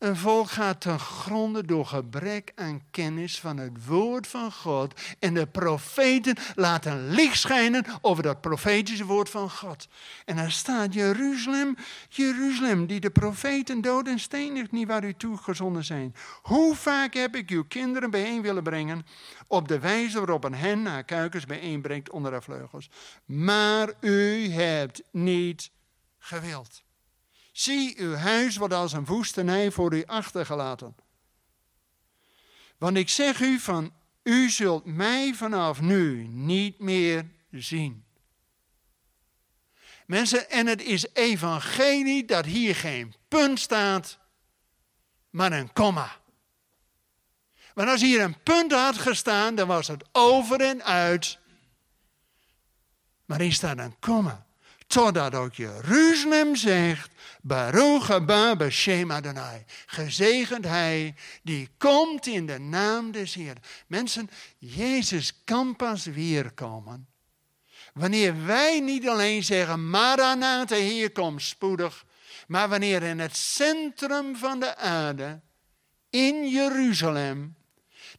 een 0.00 0.16
volk 0.16 0.50
gaat 0.50 0.80
ten 0.80 0.98
gronde 0.98 1.64
door 1.64 1.86
gebrek 1.86 2.52
aan 2.54 2.82
kennis 2.90 3.40
van 3.40 3.56
het 3.56 3.86
woord 3.86 4.26
van 4.26 4.52
God. 4.52 5.00
En 5.18 5.34
de 5.34 5.46
profeten 5.46 6.36
laten 6.54 7.08
licht 7.08 7.38
schijnen 7.38 7.84
over 8.00 8.22
dat 8.22 8.40
profetische 8.40 9.04
woord 9.04 9.30
van 9.30 9.50
God. 9.50 9.88
En 10.24 10.36
daar 10.36 10.50
staat 10.50 10.94
Jeruzalem, 10.94 11.76
Jeruzalem, 12.08 12.86
die 12.86 13.00
de 13.00 13.10
profeten 13.10 13.80
dood 13.80 14.06
en 14.06 14.18
stenigt 14.18 14.72
niet 14.72 14.86
waar 14.86 15.04
u 15.04 15.14
toe 15.14 15.36
gezonden 15.36 15.84
zijn. 15.84 16.14
Hoe 16.42 16.74
vaak 16.74 17.14
heb 17.14 17.36
ik 17.36 17.50
uw 17.50 17.64
kinderen 17.64 18.10
bijeen 18.10 18.42
willen 18.42 18.62
brengen 18.62 19.06
op 19.46 19.68
de 19.68 19.78
wijze 19.78 20.18
waarop 20.18 20.44
een 20.44 20.54
hen 20.54 20.86
haar 20.86 21.04
kuikens 21.04 21.46
bijeenbrengt 21.46 22.10
onder 22.10 22.32
haar 22.32 22.42
vleugels. 22.42 22.90
Maar 23.24 23.92
u 24.00 24.48
hebt 24.48 25.02
niet 25.10 25.70
gewild. 26.18 26.82
Zie, 27.60 27.98
uw 27.98 28.14
huis 28.14 28.56
wordt 28.56 28.74
als 28.74 28.92
een 28.92 29.04
woestenij 29.04 29.70
voor 29.70 29.94
u 29.94 30.04
achtergelaten. 30.06 30.96
Want 32.78 32.96
ik 32.96 33.08
zeg 33.08 33.40
u 33.40 33.58
van, 33.58 33.92
u 34.22 34.50
zult 34.50 34.84
mij 34.84 35.34
vanaf 35.34 35.80
nu 35.80 36.26
niet 36.26 36.78
meer 36.78 37.26
zien. 37.50 38.04
Mensen, 40.06 40.50
en 40.50 40.66
het 40.66 40.82
is 40.82 41.06
evangelie 41.12 42.24
dat 42.24 42.44
hier 42.44 42.76
geen 42.76 43.14
punt 43.28 43.60
staat, 43.60 44.18
maar 45.30 45.52
een 45.52 45.72
komma. 45.72 46.16
Want 47.74 47.88
als 47.88 48.00
hier 48.00 48.20
een 48.20 48.42
punt 48.42 48.72
had 48.72 48.98
gestaan, 48.98 49.54
dan 49.54 49.66
was 49.66 49.88
het 49.88 50.04
over 50.12 50.60
en 50.60 50.84
uit. 50.84 51.38
Maar 53.24 53.40
hier 53.40 53.52
staat 53.52 53.78
een 53.78 53.98
komma. 53.98 54.48
Totdat 54.90 55.34
ook 55.34 55.54
Jeruzalem 55.54 56.56
zegt, 56.56 57.10
Baruch 57.42 58.08
haba 58.08 58.54
b'shem 58.54 59.10
Adonai. 59.10 59.64
Gezegend 59.86 60.64
hij 60.64 61.14
die 61.42 61.68
komt 61.78 62.26
in 62.26 62.46
de 62.46 62.58
naam 62.58 63.12
des 63.12 63.34
Heer. 63.34 63.56
Mensen, 63.86 64.30
Jezus 64.58 65.44
kan 65.44 65.76
pas 65.76 66.04
weerkomen. 66.04 67.08
Wanneer 67.94 68.46
wij 68.46 68.80
niet 68.80 69.08
alleen 69.08 69.44
zeggen, 69.44 69.90
Maranatha, 69.90 70.76
hier 70.76 71.12
komt 71.12 71.42
spoedig. 71.42 72.04
Maar 72.46 72.68
wanneer 72.68 73.02
in 73.02 73.18
het 73.18 73.36
centrum 73.36 74.36
van 74.36 74.60
de 74.60 74.76
aarde, 74.76 75.40
in 76.10 76.48
Jeruzalem, 76.48 77.56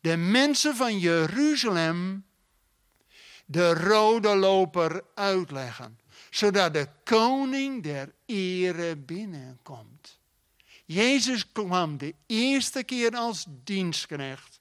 de 0.02 0.18
mensen 0.18 0.76
van 0.76 1.00
Jeruzalem 1.00 2.26
de 3.46 3.74
rode 3.74 4.36
loper 4.36 5.04
uitleggen 5.16 6.00
zodat 6.32 6.74
de 6.74 6.88
koning 7.04 7.84
der 7.84 8.14
ere 8.26 8.96
binnenkomt. 8.96 10.20
Jezus 10.86 11.52
kwam 11.52 11.98
de 11.98 12.16
eerste 12.26 12.84
keer 12.84 13.16
als 13.16 13.46
dienstknecht. 13.48 14.60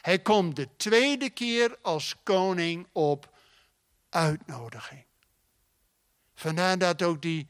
Hij 0.00 0.18
komt 0.18 0.56
de 0.56 0.68
tweede 0.76 1.30
keer 1.30 1.78
als 1.82 2.16
koning 2.22 2.86
op 2.92 3.36
uitnodiging. 4.08 5.04
Vandaar 6.34 6.78
dat 6.78 7.02
ook 7.02 7.22
die 7.22 7.48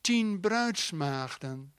tien 0.00 0.40
bruidsmaagden 0.40 1.74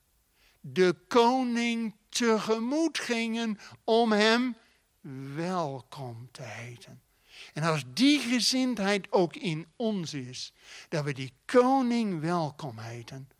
de 0.60 0.96
koning 1.08 1.94
tegemoet 2.08 2.98
gingen 2.98 3.58
om 3.84 4.12
hem 4.12 4.56
welkom 5.34 6.28
te 6.32 6.42
heten. 6.42 7.00
En 7.52 7.62
als 7.62 7.84
die 7.86 8.20
gezindheid 8.20 9.12
ook 9.12 9.36
in 9.36 9.66
ons 9.76 10.14
is, 10.14 10.52
dat 10.88 11.04
we 11.04 11.12
die 11.12 11.32
koning 11.44 12.20
welkom 12.20 12.78
heten. 12.78 13.30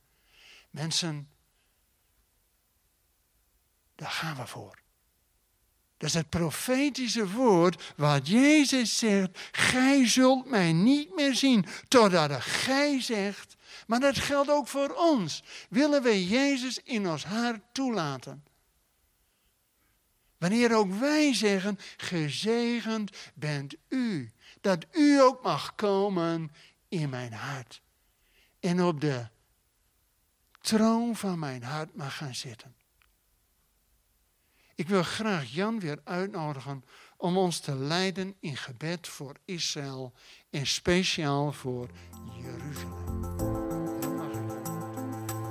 Mensen, 0.70 1.28
daar 3.94 4.10
gaan 4.10 4.36
we 4.36 4.46
voor. 4.46 4.78
Dat 5.96 6.08
is 6.08 6.14
het 6.14 6.28
profetische 6.28 7.30
woord 7.30 7.92
wat 7.96 8.28
Jezus 8.28 8.98
zegt, 8.98 9.38
gij 9.52 10.06
zult 10.06 10.50
mij 10.50 10.72
niet 10.72 11.14
meer 11.14 11.34
zien 11.34 11.66
totdat 11.88 12.42
gij 12.42 13.00
zegt, 13.00 13.56
maar 13.86 14.00
dat 14.00 14.18
geldt 14.18 14.50
ook 14.50 14.68
voor 14.68 14.94
ons. 14.94 15.42
Willen 15.68 16.02
we 16.02 16.28
Jezus 16.28 16.78
in 16.82 17.08
ons 17.08 17.24
hart 17.24 17.60
toelaten? 17.72 18.45
Wanneer 20.38 20.76
ook 20.76 20.92
wij 20.92 21.34
zeggen, 21.34 21.78
gezegend 21.96 23.16
bent 23.34 23.74
u. 23.88 24.32
Dat 24.60 24.86
u 24.92 25.20
ook 25.20 25.42
mag 25.42 25.74
komen 25.74 26.50
in 26.88 27.08
mijn 27.08 27.32
hart. 27.32 27.82
En 28.60 28.82
op 28.82 29.00
de 29.00 29.26
troon 30.60 31.16
van 31.16 31.38
mijn 31.38 31.62
hart 31.62 31.94
mag 31.94 32.16
gaan 32.16 32.34
zitten. 32.34 32.74
Ik 34.74 34.88
wil 34.88 35.02
graag 35.02 35.50
Jan 35.50 35.80
weer 35.80 36.00
uitnodigen 36.04 36.84
om 37.16 37.36
ons 37.36 37.60
te 37.60 37.74
leiden 37.74 38.34
in 38.40 38.56
gebed 38.56 39.08
voor 39.08 39.36
Israël 39.44 40.12
en 40.50 40.66
speciaal 40.66 41.52
voor 41.52 41.88
Jeruzalem. 42.42 43.05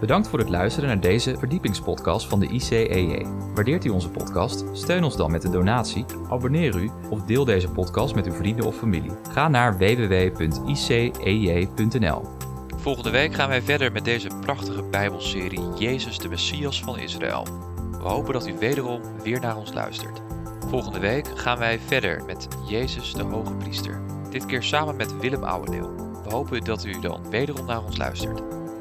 Bedankt 0.05 0.27
voor 0.27 0.39
het 0.39 0.49
luisteren 0.49 0.89
naar 0.89 0.99
deze 0.99 1.37
verdiepingspodcast 1.37 2.27
van 2.27 2.39
de 2.39 2.47
ICEJ. 2.47 3.25
Waardeert 3.53 3.85
u 3.85 3.89
onze 3.89 4.09
podcast? 4.09 4.65
Steun 4.71 5.03
ons 5.03 5.17
dan 5.17 5.31
met 5.31 5.43
een 5.43 5.51
donatie, 5.51 6.05
abonneer 6.29 6.75
u 6.75 6.91
of 7.09 7.21
deel 7.21 7.45
deze 7.45 7.69
podcast 7.69 8.15
met 8.15 8.25
uw 8.25 8.33
vrienden 8.33 8.65
of 8.65 8.75
familie. 8.75 9.11
Ga 9.31 9.47
naar 9.47 9.77
www.icej.nl. 9.77 10.21
Volgende 12.75 13.09
week 13.09 13.33
gaan 13.33 13.49
wij 13.49 13.61
verder 13.61 13.91
met 13.91 14.05
deze 14.05 14.29
prachtige 14.41 14.83
Bijbelserie 14.83 15.73
Jezus 15.77 16.17
de 16.17 16.29
Messias 16.29 16.81
van 16.81 16.99
Israël. 16.99 17.47
We 17.91 18.07
hopen 18.07 18.33
dat 18.33 18.47
u 18.47 18.57
wederom 18.59 19.01
weer 19.23 19.39
naar 19.39 19.57
ons 19.57 19.73
luistert. 19.73 20.21
Volgende 20.67 20.99
week 20.99 21.27
gaan 21.35 21.57
wij 21.57 21.79
verder 21.79 22.23
met 22.25 22.47
Jezus 22.67 23.13
de 23.13 23.23
Hoge 23.23 23.53
Priester. 23.53 24.01
Dit 24.29 24.45
keer 24.45 24.63
samen 24.63 24.95
met 24.95 25.19
Willem 25.19 25.43
Ouwendeel. 25.43 25.95
We 26.23 26.29
hopen 26.29 26.63
dat 26.63 26.85
u 26.85 26.99
dan 26.99 27.29
wederom 27.29 27.65
naar 27.65 27.83
ons 27.83 27.97
luistert. 27.97 28.64